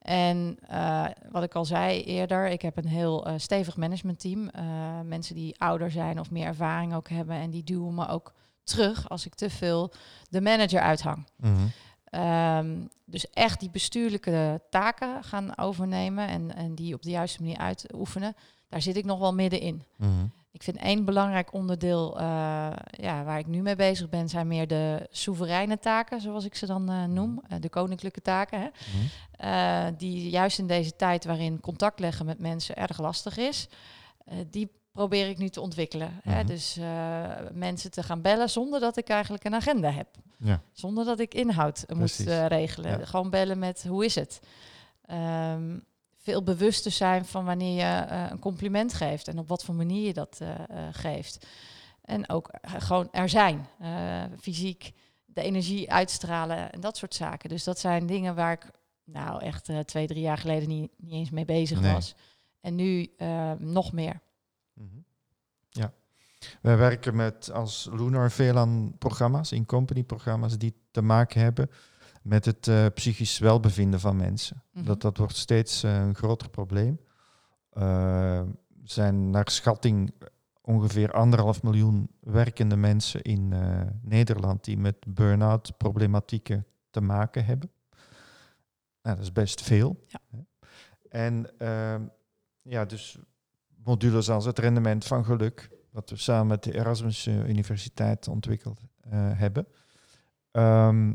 En 0.05 0.59
eh, 0.69 1.07
wat 1.31 1.43
ik 1.43 1.55
al 1.55 1.65
zei 1.65 2.03
eerder, 2.03 2.49
ik 2.49 2.63
heb 2.63 2.77
een 2.77 2.89
heel 2.89 3.27
eh, 3.27 3.35
stevig 3.37 3.77
managementteam. 3.77 4.49
Eh, 4.49 4.65
mensen 5.05 5.35
die 5.35 5.59
ouder 5.59 5.91
zijn 5.91 6.21
of 6.21 6.31
meer 6.31 6.47
ervaring 6.47 6.95
ook 6.95 7.09
hebben. 7.09 7.37
En 7.37 7.51
die 7.51 7.65
duwen 7.65 7.95
me 7.95 8.09
ook 8.09 8.33
terug 8.65 9.09
als 9.09 9.27
ik 9.27 9.35
te 9.35 9.51
veel 9.51 9.93
de 10.31 10.41
manager 10.41 10.81
uithang. 10.81 11.27
Ehm, 12.05 12.87
dus 13.05 13.31
echt 13.31 13.61
die 13.61 13.71
bestuurlijke 13.71 14.63
taken 14.71 15.25
gaan 15.25 15.59
overnemen 15.59 16.29
en, 16.29 16.55
en 16.55 16.75
die 16.75 16.95
op 16.95 17.03
de 17.03 17.11
juiste 17.11 17.43
manier 17.43 17.59
uitoefenen. 17.59 18.35
Daar 18.69 18.83
zit 18.83 18.97
ik 18.97 19.05
nog 19.05 19.19
wel 19.19 19.35
middenin. 19.35 19.83
Mhm. 19.97 20.27
Ik 20.55 20.63
vind 20.63 20.77
één 20.77 21.05
belangrijk 21.05 21.53
onderdeel 21.53 22.19
eh, 22.19 22.27
ja, 22.91 23.25
waar 23.25 23.39
ik 23.39 23.47
nu 23.47 23.63
mee 23.63 23.77
bezig 23.77 24.09
ben, 24.09 24.29
zijn 24.29 24.47
meer 24.47 24.67
de 24.67 25.07
soevereine 25.11 25.79
taken, 25.79 26.21
zoals 26.21 26.45
ik 26.45 26.55
ze 26.55 26.67
dan 26.67 26.91
eh, 26.91 27.05
noem. 27.05 27.43
Eh, 27.49 27.61
de 27.61 27.69
koninklijke 27.69 28.23
taken. 28.23 28.61
Hè? 28.61 28.69
Mhm. 28.69 29.95
Die 29.97 30.31
juist 30.31 30.59
in 30.59 30.67
deze 30.67 30.97
tijd 30.97 31.25
waarin 31.25 31.61
contact 31.61 32.01
leggen 32.01 32.27
met 32.27 32.39
mensen 32.39 32.77
erg 32.77 33.01
lastig 33.01 33.37
is, 33.37 33.69
die 34.51 34.71
probeer 34.93 35.29
ik 35.29 35.39
nu 35.39 35.49
te 35.49 35.61
ontwikkelen. 35.61 36.21
Hè? 36.23 36.39
Mhm. 36.39 36.47
Dus 36.47 36.79
mensen 37.53 37.91
te 37.91 38.03
gaan 38.03 38.23
bellen 38.23 38.51
zonder 38.51 38.81
dat 38.81 38.97
ik 38.97 39.09
eigenlijk 39.09 39.45
een 39.45 39.55
agenda 39.55 39.91
heb. 39.91 40.09
Ja. 40.39 40.63
Zonder 40.73 41.05
dat 41.05 41.19
ik 41.19 41.35
inhoud 41.35 41.85
moet 41.95 42.17
regelen. 42.49 42.99
Ja. 42.99 43.05
Gewoon 43.05 43.31
bellen 43.31 43.59
met 43.59 43.85
hoe 43.89 44.05
is 44.05 44.15
het. 44.15 44.41
Ehm, 45.07 45.79
veel 46.25 46.43
bewuster 46.43 46.91
zijn 46.91 47.25
van 47.25 47.45
wanneer 47.45 47.77
je 47.77 48.07
eh, 48.07 48.27
een 48.31 48.39
compliment 48.39 48.95
geeft 48.95 49.29
en 49.29 49.39
op 49.39 49.49
wat 49.49 49.65
voor 49.65 49.75
manier 49.75 50.07
je 50.07 50.13
dat 50.13 50.39
eh, 50.41 50.55
eh, 50.55 50.95
geeft. 50.95 51.47
En 52.03 52.29
ook 52.29 52.51
gewoon 52.63 53.09
er 53.13 53.29
zijn, 53.29 53.67
fysiek, 54.41 54.93
de 55.25 55.43
energie 55.43 55.93
uitstralen 55.93 56.73
en 56.73 56.81
dat 56.81 56.97
soort 56.97 57.15
zaken. 57.15 57.49
Dus 57.49 57.65
dat 57.65 57.79
zijn 57.79 58.07
dingen 58.07 58.35
waar 58.35 58.53
ik 58.53 58.71
nou 59.05 59.43
echt 59.43 59.71
twee, 59.85 60.07
drie 60.07 60.23
jaar 60.23 60.39
geleden 60.39 60.69
niet, 60.69 60.91
niet 60.97 61.13
eens 61.13 61.31
mee 61.31 61.45
bezig 61.45 61.81
Nee. 61.81 61.93
was. 61.93 62.15
En 62.61 62.75
nu 62.75 63.11
nog 63.59 63.93
meer. 63.93 64.21
Mhm. 64.73 64.87
Ja. 65.69 65.93
Wij 66.61 66.77
werken 66.77 67.17
met 67.17 67.51
als 67.53 67.89
Lunar 67.93 68.31
veel 68.31 68.57
aan 68.57 68.95
programma's, 68.99 69.53
in 69.53 69.67
company 69.67 70.03
programma's 70.03 70.59
die 70.59 70.75
te 70.91 71.03
maken 71.03 71.41
hebben 71.41 71.71
met 72.25 72.45
het 72.45 72.69
eh, 72.69 72.87
psychisch 72.95 73.39
welbevinden 73.39 74.01
van 74.01 74.17
mensen. 74.17 74.63
Mhm. 74.73 74.85
Dat, 74.85 75.01
dat 75.01 75.17
wordt 75.17 75.37
steeds 75.37 75.83
eh, 75.83 75.97
een 75.97 76.15
groter 76.15 76.51
probleem. 76.51 77.01
Er 77.73 78.47
zijn 78.83 79.31
naar 79.31 79.51
schatting 79.51 80.13
ongeveer 80.61 81.13
anderhalf 81.13 81.63
miljoen 81.63 82.11
werkende 82.21 82.77
mensen 82.77 83.23
in 83.23 83.53
Nederland 84.03 84.65
die 84.65 84.79
met 84.79 84.97
burn-out 85.07 85.77
problematieken 85.77 86.67
te 86.91 87.01
maken 87.01 87.45
hebben. 87.45 87.71
Nou, 89.03 89.17
dat 89.17 89.25
is 89.25 89.33
best 89.33 89.63
veel. 89.63 90.05
Ja. 90.07 90.21
En 91.09 91.59
ehm, 91.59 92.03
ja, 92.63 92.85
dus 92.85 93.19
modules 93.85 94.31
als 94.31 94.45
het 94.45 94.59
rendement 94.59 95.05
van 95.05 95.25
geluk, 95.25 95.71
wat 95.91 96.11
we 96.11 96.17
samen 96.17 96.47
met 96.47 96.63
de 96.63 96.75
Erasmus 96.75 97.27
Universiteit 97.27 98.29
ontwikkeld 98.29 98.81
hebben. 99.37 99.67
Ehm, 100.51 101.13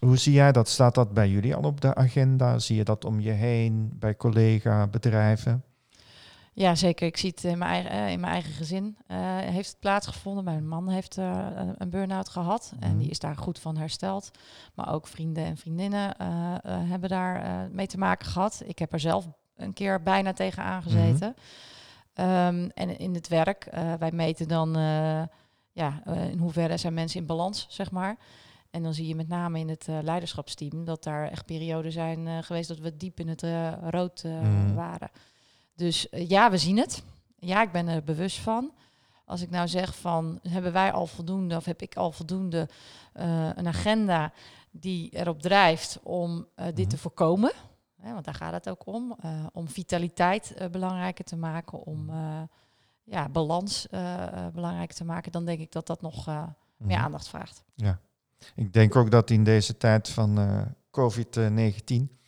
hoe 0.00 0.16
zie 0.16 0.32
jij 0.32 0.52
dat? 0.52 0.68
Staat 0.68 0.94
dat 0.94 1.12
bij 1.12 1.28
jullie 1.28 1.54
al 1.54 1.62
op 1.62 1.80
de 1.80 1.94
agenda? 1.94 2.58
Zie 2.58 2.76
je 2.76 2.84
dat 2.84 3.04
om 3.04 3.20
je 3.20 3.30
heen, 3.30 3.90
bij 3.94 4.16
collega, 4.16 4.86
bedrijven? 4.86 5.64
Ja, 6.52 6.74
zeker. 6.74 7.06
Ik 7.06 7.16
zie 7.16 7.30
het 7.30 7.44
in 7.44 7.58
mijn 7.58 7.70
eigen, 7.70 7.90
eh, 7.90 8.10
in 8.12 8.20
mijn 8.20 8.32
eigen 8.32 8.52
gezin. 8.52 8.96
eh, 9.06 9.18
heeft 9.38 9.68
het 9.68 9.80
plaatsgevonden. 9.80 10.44
Mijn 10.44 10.68
man 10.68 10.88
heeft 10.88 11.18
eh, 11.18 11.46
een- 11.78 11.90
burn-out 11.90 12.28
gehad. 12.28 12.72
En 12.80 12.88
Mhm. 12.90 12.98
die 12.98 13.08
is 13.10 13.18
daar 13.18 13.36
goed 13.36 13.58
van 13.58 13.76
hersteld. 13.76 14.30
Maar 14.74 14.92
ook 14.92 15.06
vrienden 15.06 15.44
en 15.44 15.56
vriendinnen 15.56 16.14
hebben 16.88 17.08
daar 17.08 17.68
mee 17.72 17.86
te 17.86 17.98
maken 17.98 18.26
gehad. 18.26 18.62
Ik 18.66 18.78
heb 18.78 18.92
er 18.92 19.00
zelf 19.00 19.28
een 19.56 19.72
keer 19.72 20.02
bijna 20.02 20.32
tegenaan 20.32 20.82
gezeten. 20.82 21.34
Ehm, 22.14 22.68
en 22.74 22.98
in 22.98 23.14
het 23.14 23.28
werk, 23.28 23.68
wij 23.98 24.12
meten 24.12 24.48
dan 24.48 24.72
ja, 25.72 26.02
in 26.30 26.38
hoeverre 26.38 26.76
zijn 26.76 26.94
mensen 26.94 27.20
in 27.20 27.26
balans, 27.26 27.66
zeg 27.68 27.90
maar. 27.90 28.16
En 28.70 28.82
dan 28.82 28.94
zie 28.94 29.06
je 29.06 29.14
met 29.14 29.28
name 29.28 29.58
in 29.58 29.68
het 29.68 29.88
eh, 29.88 29.98
leiderschapsteam 30.02 30.84
dat 30.84 31.02
daar 31.02 31.28
echt 31.30 31.46
perioden 31.46 31.92
zijn 31.92 32.26
eh, 32.26 32.38
geweest 32.42 32.68
dat 32.68 32.78
we 32.78 32.96
diep 32.96 33.20
in 33.20 33.28
het 33.28 33.42
eh, 33.42 33.72
rood 33.90 34.22
Mhm. 34.24 34.74
waren. 34.74 35.10
Dus 35.74 36.06
ja, 36.10 36.50
we 36.50 36.58
zien 36.58 36.76
het. 36.78 37.02
Ja, 37.38 37.62
ik 37.62 37.72
ben 37.72 37.88
er 37.88 38.04
bewust 38.04 38.38
van. 38.38 38.72
Als 39.24 39.40
ik 39.42 39.50
nou 39.50 39.68
zeg 39.68 39.96
van, 39.98 40.40
hebben 40.48 40.72
wij 40.72 40.92
al 40.92 41.06
voldoende 41.06 41.56
of 41.56 41.64
heb 41.64 41.82
ik 41.82 41.96
al 41.96 42.12
voldoende 42.12 42.68
een 43.54 43.66
agenda 43.66 44.32
die 44.70 45.10
erop 45.10 45.40
drijft 45.42 45.98
om 46.02 46.46
dit 46.54 46.78
Mhm. 46.78 46.88
te 46.88 46.98
voorkomen? 46.98 47.52
Hè, 48.00 48.12
want 48.12 48.24
daar 48.24 48.34
gaat 48.34 48.52
het 48.52 48.68
ook 48.68 48.86
om. 48.86 49.16
om 49.52 49.68
vitaliteit 49.68 50.54
belangrijker 50.70 51.24
te 51.24 51.36
maken, 51.36 51.82
om 51.84 52.10
eh, 52.10 52.42
ja, 53.04 53.28
balans 53.28 53.86
belangrijker 54.52 54.96
te 54.96 55.04
maken. 55.04 55.32
Dan 55.32 55.44
denk 55.44 55.60
ik 55.60 55.72
dat 55.72 55.86
dat 55.86 56.02
nog 56.02 56.26
meer 56.26 56.46
Mhm. 56.96 57.04
aandacht 57.04 57.28
vraagt. 57.28 57.64
Ik 58.54 58.72
denk 58.72 58.96
ook 58.96 59.10
dat 59.10 59.30
in 59.30 59.44
deze 59.44 59.76
tijd 59.76 60.08
van 60.08 60.38
eh, 60.38 60.60
COVID-19 60.90 62.18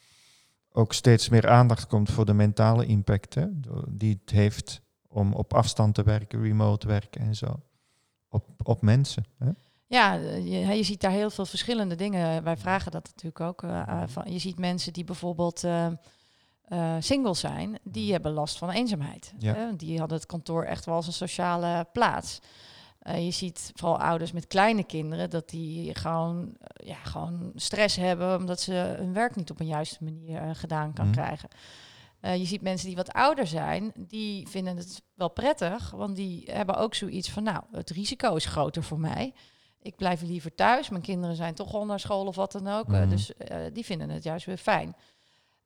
ook 0.72 0.92
steeds 0.92 1.28
meer 1.28 1.48
aandacht 1.48 1.86
komt 1.86 2.10
voor 2.10 2.24
de 2.24 2.34
mentale 2.34 2.86
impact 2.86 3.34
hè, 3.34 3.46
die 3.88 4.20
het 4.22 4.30
heeft 4.30 4.80
om 5.08 5.32
op 5.32 5.54
afstand 5.54 5.94
te 5.94 6.02
werken, 6.02 6.42
remote 6.42 6.86
werken 6.86 7.20
en 7.20 7.34
zo. 7.34 7.60
Op, 8.28 8.44
op 8.62 8.82
mensen. 8.82 9.24
Hè? 9.38 9.50
Ja, 9.86 10.18
eh, 10.18 10.36
je, 10.36 10.76
je 10.76 10.82
ziet 10.82 11.00
daar 11.00 11.10
heel 11.10 11.30
veel 11.30 11.46
verschillende 11.46 11.94
dingen. 11.94 12.44
Wij 12.44 12.56
vragen 12.56 12.90
dat 12.90 13.04
natuurlijk 13.04 13.40
ook. 13.40 13.62
eh, 13.62 14.02
van, 14.06 14.32
je 14.32 14.38
ziet 14.38 14.58
mensen 14.58 14.92
die 14.92 15.04
bijvoorbeeld 15.04 15.64
single 16.98 17.34
zijn, 17.34 17.78
die 17.82 18.12
hebben 18.12 18.32
last 18.32 18.58
van 18.58 18.70
eenzaamheid. 18.70 19.34
Ja. 19.38 19.72
die 19.76 19.98
hadden 19.98 20.18
het 20.18 20.26
kantoor 20.26 20.64
echt 20.64 20.84
wel 20.84 20.94
als 20.94 21.06
een 21.06 21.12
sociale 21.12 21.86
plaats. 21.92 22.40
Eh, 23.02 23.24
je 23.24 23.30
ziet 23.30 23.72
vooral 23.74 23.98
ouders 23.98 24.32
met 24.32 24.46
kleine 24.46 24.84
kinderen 24.84 25.30
dat 25.30 25.48
die 25.48 25.94
gewoon, 25.98 26.56
eh, 26.60 26.86
ja, 26.88 26.94
gewoon 26.96 27.52
stress 27.54 27.96
hebben 27.96 28.36
omdat 28.38 28.60
ze 28.60 28.72
hun 28.72 29.12
werk 29.12 29.36
niet 29.36 29.50
op 29.50 29.60
een 29.60 29.66
juiste 29.66 30.04
manier 30.04 30.40
eh, 30.40 30.50
gedaan 30.52 30.92
kan 30.92 31.04
Mhm. 31.04 31.14
krijgen. 31.14 31.48
Je 32.20 32.44
ziet 32.44 32.62
mensen 32.62 32.86
die 32.86 32.96
wat 32.96 33.12
ouder 33.12 33.46
zijn, 33.46 33.92
die 33.96 34.48
vinden 34.48 34.76
het 34.76 35.02
wel 35.14 35.28
prettig, 35.30 35.90
want 35.90 36.16
die 36.16 36.48
hebben 36.52 36.76
ook 36.76 36.94
zoiets 36.94 37.30
van, 37.30 37.42
nou, 37.42 37.62
het 37.72 37.90
risico 37.90 38.34
is 38.34 38.44
groter 38.44 38.82
voor 38.82 39.00
mij. 39.00 39.34
Ik 39.80 39.96
blijf 39.96 40.22
liever 40.22 40.54
thuis. 40.54 40.88
Mijn 40.88 41.02
kinderen 41.02 41.36
zijn 41.36 41.54
toch 41.54 41.74
al 41.74 41.84
naar 41.86 42.00
school 42.00 42.26
of 42.26 42.36
wat 42.36 42.52
dan 42.52 42.68
ook. 42.68 42.86
Mhm. 42.86 43.08
dus 43.08 43.32
die 43.72 43.84
vinden 43.84 44.08
het 44.10 44.22
juist 44.24 44.46
weer 44.46 44.56
fijn. 44.56 44.96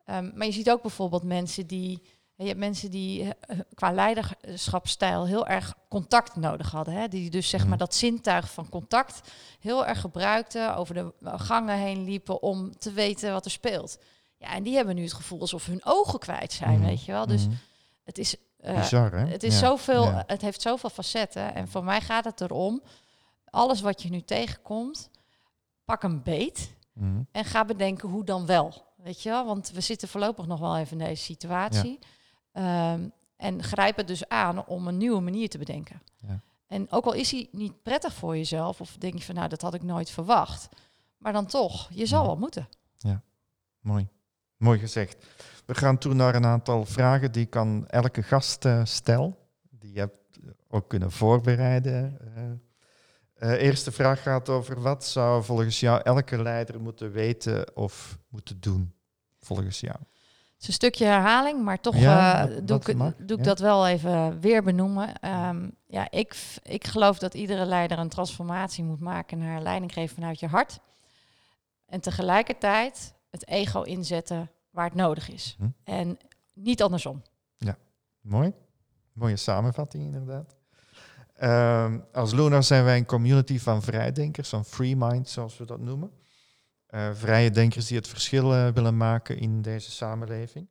Ehm, 0.04 0.30
maar 0.34 0.46
je 0.46 0.52
ziet 0.52 0.70
ook 0.70 0.82
bijvoorbeeld 0.82 1.22
mensen 1.22 1.66
die. 1.66 2.02
Je 2.36 2.46
hebt 2.46 2.58
mensen 2.58 2.90
die 2.90 3.22
eh, 3.22 3.28
eh, 3.40 3.58
qua 3.74 3.92
leiderschapsstijl 3.92 5.26
heel 5.26 5.46
erg 5.46 5.74
contact 5.88 6.36
nodig 6.36 6.70
hadden. 6.70 6.94
Hè? 6.94 7.08
Die 7.08 7.30
dus 7.30 7.48
zeg 7.48 7.60
Mhm. 7.60 7.68
maar 7.68 7.78
dat 7.78 7.94
zintuig 7.94 8.52
van 8.52 8.68
contact 8.68 9.20
heel 9.60 9.86
erg 9.86 10.00
gebruikten. 10.00 10.76
Over 10.76 10.94
de 10.94 11.12
gangen 11.22 11.76
heen 11.78 12.04
liepen 12.04 12.42
om 12.42 12.78
te 12.78 12.92
weten 12.92 13.32
wat 13.32 13.44
er 13.44 13.50
speelt. 13.50 13.98
Ja, 14.38 14.52
en 14.52 14.62
die 14.62 14.74
hebben 14.76 14.94
nu 14.94 15.02
het 15.02 15.12
gevoel 15.12 15.40
alsof 15.40 15.66
hun 15.66 15.80
ogen 15.84 16.18
kwijt 16.18 16.52
zijn, 16.52 16.78
Mhm. 16.78 16.86
weet 16.86 17.04
je 17.04 17.12
wel. 17.12 17.26
Dus 17.26 17.46
Mhm. 17.46 17.56
het 18.04 18.18
is. 18.18 18.36
eh, 18.56 18.76
Bizar, 18.76 19.12
hè? 19.12 19.26
het 19.26 19.42
is 19.42 19.52
Ja. 19.60 19.66
zoveel, 19.66 20.02
ja. 20.04 20.24
het 20.26 20.40
heeft 20.42 20.62
zoveel 20.62 20.90
facetten. 20.90 21.54
En 21.54 21.68
voor 21.68 21.84
mij 21.84 22.00
gaat 22.00 22.24
het 22.24 22.40
erom, 22.40 22.82
alles 23.44 23.80
wat 23.80 24.02
je 24.02 24.08
nu 24.10 24.20
tegenkomt, 24.22 25.10
pak 25.84 26.02
een 26.02 26.22
beet 26.22 26.72
Mhm. 26.92 27.20
en 27.32 27.44
ga 27.44 27.64
bedenken 27.64 28.08
hoe 28.08 28.24
dan 28.24 28.46
wel. 28.46 28.84
Weet 28.96 29.22
je 29.22 29.28
wel? 29.28 29.44
Want 29.46 29.70
we 29.70 29.80
zitten 29.80 30.08
voorlopig 30.08 30.46
nog 30.46 30.60
wel 30.60 30.76
even 30.76 30.98
in 31.00 31.04
deze 31.06 31.22
situatie. 31.22 31.98
Ehm, 32.56 33.08
en 33.36 33.62
grijp 33.62 33.96
het 33.96 34.06
dus 34.06 34.28
aan 34.28 34.66
om 34.66 34.88
een 34.88 34.96
nieuwe 34.96 35.20
manier 35.20 35.48
te 35.48 35.58
bedenken. 35.58 36.02
Ja. 36.16 36.40
En 36.66 36.90
ook 36.90 37.04
al 37.04 37.12
is 37.12 37.30
hij 37.30 37.48
niet 37.52 37.82
prettig 37.82 38.14
voor 38.14 38.36
jezelf, 38.36 38.80
of 38.80 38.96
denk 38.98 39.14
je 39.18 39.24
van 39.24 39.34
nou, 39.34 39.48
dat 39.48 39.60
had 39.62 39.74
ik 39.74 39.82
nooit 39.82 40.10
verwacht. 40.10 40.68
Maar 41.18 41.32
dan 41.32 41.46
toch, 41.46 41.88
je 41.92 42.06
zal 42.06 42.20
Ja. 42.20 42.26
wel 42.26 42.36
moeten. 42.36 42.68
Mooi. 43.80 44.08
Mooi 44.56 44.78
gezegd. 44.78 45.26
We 45.66 45.74
gaan 45.74 45.98
toe 45.98 46.14
naar 46.14 46.34
een 46.34 46.44
aantal 46.44 46.84
vragen 46.84 47.32
die 47.32 47.46
ik 47.46 47.56
aan 47.56 47.86
elke 47.86 48.22
gast 48.22 48.64
eh, 48.64 48.84
stel. 48.84 49.48
Die 49.70 49.92
je 49.92 49.98
hebt 49.98 50.38
ook 50.68 50.88
kunnen 50.88 51.10
voorbereiden. 51.12 52.18
Eh, 52.34 53.52
eh, 53.52 53.62
eerste 53.62 53.92
vraag 53.92 54.22
gaat 54.22 54.48
over 54.48 54.80
wat 54.80 55.04
zou 55.04 55.44
volgens 55.44 55.80
jou 55.80 56.00
elke 56.02 56.42
leider 56.42 56.80
moeten 56.80 57.12
weten 57.12 57.76
of 57.76 58.18
moeten 58.28 58.60
doen? 58.60 58.94
Volgens 59.40 59.80
jou. 59.80 59.96
Het 60.56 60.64
is 60.64 60.68
een 60.68 60.74
stukje 60.74 61.04
herhaling, 61.04 61.62
maar 61.62 61.80
toch 61.80 61.96
Ja, 61.96 62.48
eh, 62.48 62.56
doe, 62.62 62.80
ik, 62.86 62.96
mag, 62.96 63.12
doe 63.16 63.38
ik 63.38 63.44
ja. 63.44 63.50
dat 63.50 63.58
wel 63.58 63.86
even 63.86 64.40
weer 64.40 64.62
benoemen. 64.62 65.20
Ehm, 65.20 65.68
ja, 65.86 66.10
ik, 66.10 66.36
ik 66.62 66.86
geloof 66.86 67.18
dat 67.18 67.34
iedere 67.34 67.64
leider 67.64 67.98
een 67.98 68.08
transformatie 68.08 68.84
moet 68.84 69.00
maken 69.00 69.38
naar 69.38 69.62
leiding 69.62 69.92
geven 69.92 70.14
vanuit 70.14 70.40
je 70.40 70.46
hart. 70.46 70.78
En 71.86 72.00
tegelijkertijd 72.00 73.14
het 73.30 73.48
ego 73.48 73.82
inzetten 73.82 74.50
waar 74.70 74.84
het 74.84 74.94
nodig 74.94 75.30
is. 75.30 75.56
Hm. 75.58 75.68
En 75.84 76.18
niet 76.52 76.82
andersom. 76.82 77.22
Mooi. 78.26 78.52
Mooie 79.12 79.36
samenvatting, 79.36 80.04
inderdaad. 80.04 80.56
Ehm, 81.36 81.98
als 82.12 82.32
Lunar 82.32 82.62
zijn 82.62 82.84
wij 82.84 82.96
een 82.96 83.06
community 83.06 83.58
van 83.58 83.82
vrijdenkers, 83.82 84.48
van 84.48 84.64
free 84.64 84.96
minds, 84.96 85.32
zoals 85.32 85.58
we 85.58 85.66
dat 85.66 85.80
noemen. 85.80 86.10
Eh, 86.96 87.10
vrije 87.12 87.50
denkers 87.50 87.86
die 87.86 87.96
het 87.96 88.08
verschil 88.08 88.54
eh, 88.54 88.68
willen 88.68 88.96
maken 88.96 89.38
in 89.38 89.62
deze 89.62 89.90
samenleving. 89.90 90.68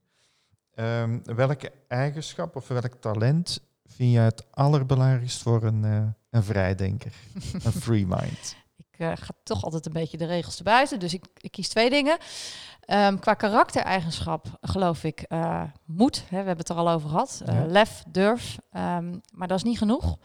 Ehm, 0.74 1.20
welke 1.24 1.72
eigenschap 1.88 2.56
of 2.56 2.68
welk 2.68 2.94
talent 3.00 3.60
vind 3.86 4.12
je 4.12 4.20
het 4.20 4.46
allerbelangrijkst 4.52 5.42
voor 5.42 5.64
een, 5.64 5.84
eh, 5.84 6.08
een 6.30 6.44
vrijdenker, 6.44 7.14
een 7.66 7.72
free 7.72 8.06
mind? 8.08 8.56
Ik 8.78 8.96
ga 8.98 9.36
toch 9.44 9.64
altijd 9.64 9.86
een 9.86 9.94
beetje 9.94 10.18
de 10.18 10.26
regels 10.26 10.56
te 10.56 10.64
buiten, 10.64 11.00
dus 11.00 11.14
ik, 11.14 11.26
ik 11.38 11.52
kies 11.52 11.68
twee 11.68 11.90
dingen. 11.90 12.18
Ehm, 12.86 13.18
qua 13.20 13.34
karaktereigenschap 13.34 14.58
geloof 14.62 15.04
ik 15.04 15.22
eh, 15.22 15.64
moed. 15.86 16.18
Hè, 16.22 16.30
we 16.30 16.36
hebben 16.36 16.58
het 16.58 16.70
er 16.70 16.76
al 16.76 16.90
over 16.90 17.10
gehad. 17.10 17.42
Eh, 17.46 17.56
Ja. 17.56 17.66
Lef, 17.66 18.04
durf. 18.08 18.58
Ehm, 18.72 19.18
maar 19.34 19.48
dat 19.48 19.58
is 19.58 19.64
niet 19.64 19.78
genoeg. 19.78 20.18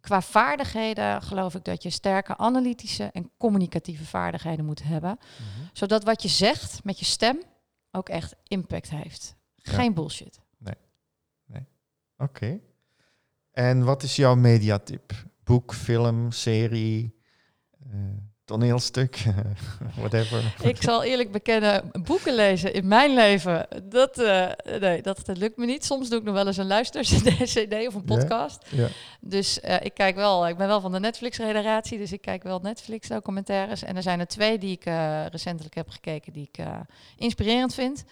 Qua 0.00 0.20
vaardigheden 0.20 1.22
geloof 1.22 1.54
ik 1.54 1.64
dat 1.64 1.82
je 1.82 1.90
sterke 1.90 2.36
analytische 2.36 3.04
en 3.12 3.30
communicatieve 3.36 4.04
vaardigheden 4.04 4.64
moet 4.64 4.82
hebben. 4.82 5.18
Zodat 5.72 6.04
wat 6.04 6.22
je 6.22 6.28
zegt 6.28 6.84
met 6.84 6.98
je 6.98 7.04
stem 7.04 7.42
ook 7.90 8.08
echt 8.08 8.34
impact 8.42 8.90
heeft. 8.90 9.36
Ja. 9.54 9.72
Geen 9.72 9.94
bullshit. 9.94 10.40
Oké. 12.20 12.60
En 13.50 13.84
wat 13.84 14.02
is 14.02 14.16
jouw 14.16 14.34
mediatip? 14.34 15.12
Boek, 15.44 15.74
film, 15.74 16.30
serie, 16.32 17.14
eh, 17.90 17.90
toneelstuk, 18.48 19.24
whatever. 20.00 20.54
Ik 20.62 20.82
zal 20.82 21.02
eerlijk 21.02 21.32
bekennen, 21.32 21.90
boeken 22.04 22.34
lezen 22.34 22.72
in 22.72 22.88
mijn 22.88 23.14
leven, 23.14 23.66
dat, 23.82 24.18
eh, 24.18 24.48
nee, 24.80 25.02
dat, 25.02 25.20
dat 25.24 25.36
lukt 25.36 25.56
me 25.56 25.66
niet. 25.66 25.84
Soms 25.84 26.08
doe 26.08 26.18
ik 26.18 26.24
nog 26.24 26.34
wel 26.34 26.46
eens 26.46 26.56
een 26.56 26.66
luister-cd 26.66 27.74
of 27.88 27.94
een 27.94 28.04
podcast. 28.04 28.66
Ja. 28.68 28.88
Dus 29.20 29.60
eh, 29.60 29.76
ik 29.80 29.94
kijk 29.94 30.14
wel, 30.14 30.48
ik 30.48 30.56
ben 30.56 30.66
wel 30.66 30.80
van 30.80 30.92
de 30.92 31.00
Netflix-generatie, 31.00 31.98
dus 31.98 32.12
ik 32.12 32.20
kijk 32.20 32.42
wel 32.42 32.58
Netflix-documentaires. 32.62 33.82
En 33.82 33.96
er 33.96 34.02
zijn 34.02 34.20
er 34.20 34.26
twee 34.26 34.58
die 34.58 34.72
ik 34.72 34.84
eh, 34.84 35.26
recentelijk 35.26 35.74
heb 35.74 35.88
gekeken, 35.88 36.32
die 36.32 36.48
ik 36.52 36.64
inspirerend 37.16 37.74
vind. 37.74 38.04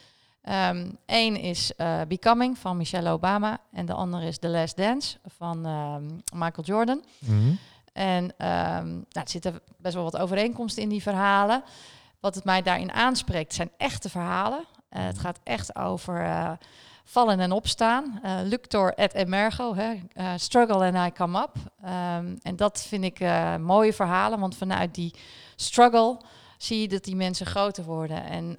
Eén 1.06 1.36
is 1.36 1.74
eh, 1.76 2.00
Becoming 2.08 2.58
van 2.58 2.76
Michelle 2.76 3.10
Obama 3.10 3.60
en 3.72 3.86
de 3.86 3.92
andere 3.92 4.26
is 4.26 4.38
The 4.38 4.48
Last 4.48 4.76
Dance 4.76 5.18
van 5.24 5.66
ehm, 5.66 6.04
Michael 6.44 6.66
Jordan. 6.66 7.04
Mhm. 7.18 7.54
En 7.96 8.34
ehm, 8.36 8.88
nou, 8.88 9.04
er 9.10 9.28
zitten 9.28 9.60
best 9.78 9.94
wel 9.94 10.04
wat 10.04 10.16
overeenkomsten 10.16 10.82
in 10.82 10.88
die 10.88 11.02
verhalen. 11.02 11.62
Wat 12.20 12.34
het 12.34 12.44
mij 12.44 12.62
daarin 12.62 12.92
aanspreekt 12.92 13.54
zijn 13.54 13.70
echte 13.76 14.08
verhalen. 14.08 14.64
Eh, 14.88 15.04
het 15.04 15.18
gaat 15.18 15.40
echt 15.42 15.76
over 15.76 16.24
eh, 16.24 16.52
vallen 17.04 17.40
en 17.40 17.52
opstaan. 17.52 18.20
Eh 18.22 18.38
Luctor 18.42 18.92
et 18.94 19.14
emergo, 19.14 19.74
hè? 19.74 19.94
struggle 20.38 20.92
and 20.92 21.08
I 21.08 21.12
come 21.12 21.40
up. 21.40 21.54
Ehm, 21.82 22.36
en 22.42 22.56
dat 22.56 22.82
vind 22.88 23.04
ik 23.04 23.20
mooie 23.60 23.92
verhalen, 23.92 24.40
want 24.40 24.56
vanuit 24.56 24.94
die 24.94 25.14
struggle 25.54 26.20
zie 26.58 26.80
je 26.80 26.88
dat 26.88 27.04
die 27.04 27.16
mensen 27.16 27.46
groter 27.46 27.84
worden. 27.84 28.24
En 28.24 28.58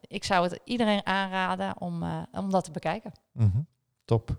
ik 0.00 0.24
zou 0.24 0.44
het 0.44 0.60
iedereen 0.64 1.06
aanraden 1.06 1.80
om, 1.80 2.04
om 2.32 2.50
dat 2.50 2.64
te 2.64 2.70
bekijken. 2.70 3.12
Mhm. 3.32 3.60
Top. 4.04 4.36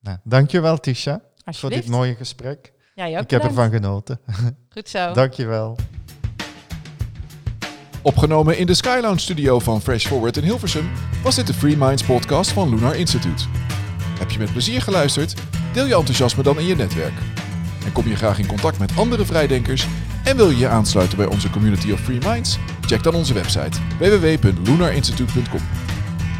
Nou, 0.00 0.18
dankjewel 0.24 0.78
Tisha 0.78 1.20
voor 1.44 1.70
dit 1.70 1.88
mooie 1.88 2.14
gesprek. 2.14 2.76
Ook 2.98 3.22
Ik 3.22 3.30
heb 3.30 3.42
ervan 3.42 3.70
genoten. 3.70 4.20
Goed 4.74 4.88
zo. 4.88 5.12
Dankjewel. 5.12 5.76
Opgenomen 8.02 8.58
in 8.58 8.66
de 8.66 8.74
Skylounge 8.74 9.18
studio 9.18 9.58
van 9.58 9.80
Fresh 9.80 10.06
Forward 10.06 10.36
in 10.36 10.42
Hilversum 10.42 10.90
was 11.22 11.34
dit 11.34 11.46
de 11.46 11.54
Free 11.54 11.76
Minds 11.76 12.02
podcast 12.02 12.50
van 12.50 12.68
Lunar 12.68 12.96
Institute. 12.96 13.44
Heb 14.18 14.30
je 14.30 14.38
met 14.38 14.52
plezier 14.52 14.82
geluisterd? 14.82 15.34
Deel 15.72 15.86
je 15.86 15.94
enthousiasme 15.94 16.42
dan 16.42 16.58
in 16.58 16.66
je 16.66 16.76
netwerk. 16.76 17.14
En 17.84 17.92
kom 17.92 18.08
je 18.08 18.16
graag 18.16 18.38
in 18.38 18.46
contact 18.46 18.78
met 18.78 18.96
andere 18.96 19.24
vrijdenkers 19.24 19.86
en 20.24 20.36
wil 20.36 20.50
je 20.50 20.58
je 20.58 20.68
aansluiten 20.68 21.16
bij 21.16 21.26
onze 21.26 21.50
community 21.50 21.92
of 21.92 22.00
Free 22.00 22.18
Minds? 22.26 22.58
Check 22.80 23.02
dan 23.02 23.14
onze 23.14 23.34
website 23.34 23.78
www.lunarinstitute.com. 23.98 25.60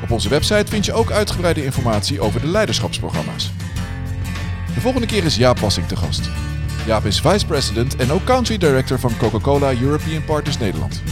Op 0.03 0.11
onze 0.11 0.29
website 0.29 0.66
vind 0.66 0.85
je 0.85 0.92
ook 0.92 1.11
uitgebreide 1.11 1.64
informatie 1.64 2.21
over 2.21 2.40
de 2.40 2.47
leiderschapsprogramma's. 2.47 3.51
De 4.79 4.85
volgende 4.85 5.07
keer 5.07 5.25
is 5.25 5.37
Jaap 5.37 5.59
Wassing 5.59 5.88
te 5.88 5.97
gast. 5.97 6.31
Jaap 6.87 7.05
is 7.05 7.21
Vice 7.21 7.47
President 7.47 7.97
en 7.97 8.12
ook 8.12 8.25
Country 8.25 8.59
Director 8.59 8.99
van 8.99 9.17
Coca-Cola 9.17 9.73
European 9.81 10.25
Partners 10.25 10.59
Nederland. 10.59 11.03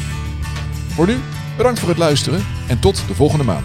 Voor 0.88 1.06
nu, 1.06 1.16
bedankt 1.56 1.78
voor 1.78 1.88
het 1.88 1.98
luisteren 1.98 2.44
en 2.68 2.78
tot 2.78 3.02
de 3.06 3.14
volgende 3.14 3.44
maand. 3.44 3.64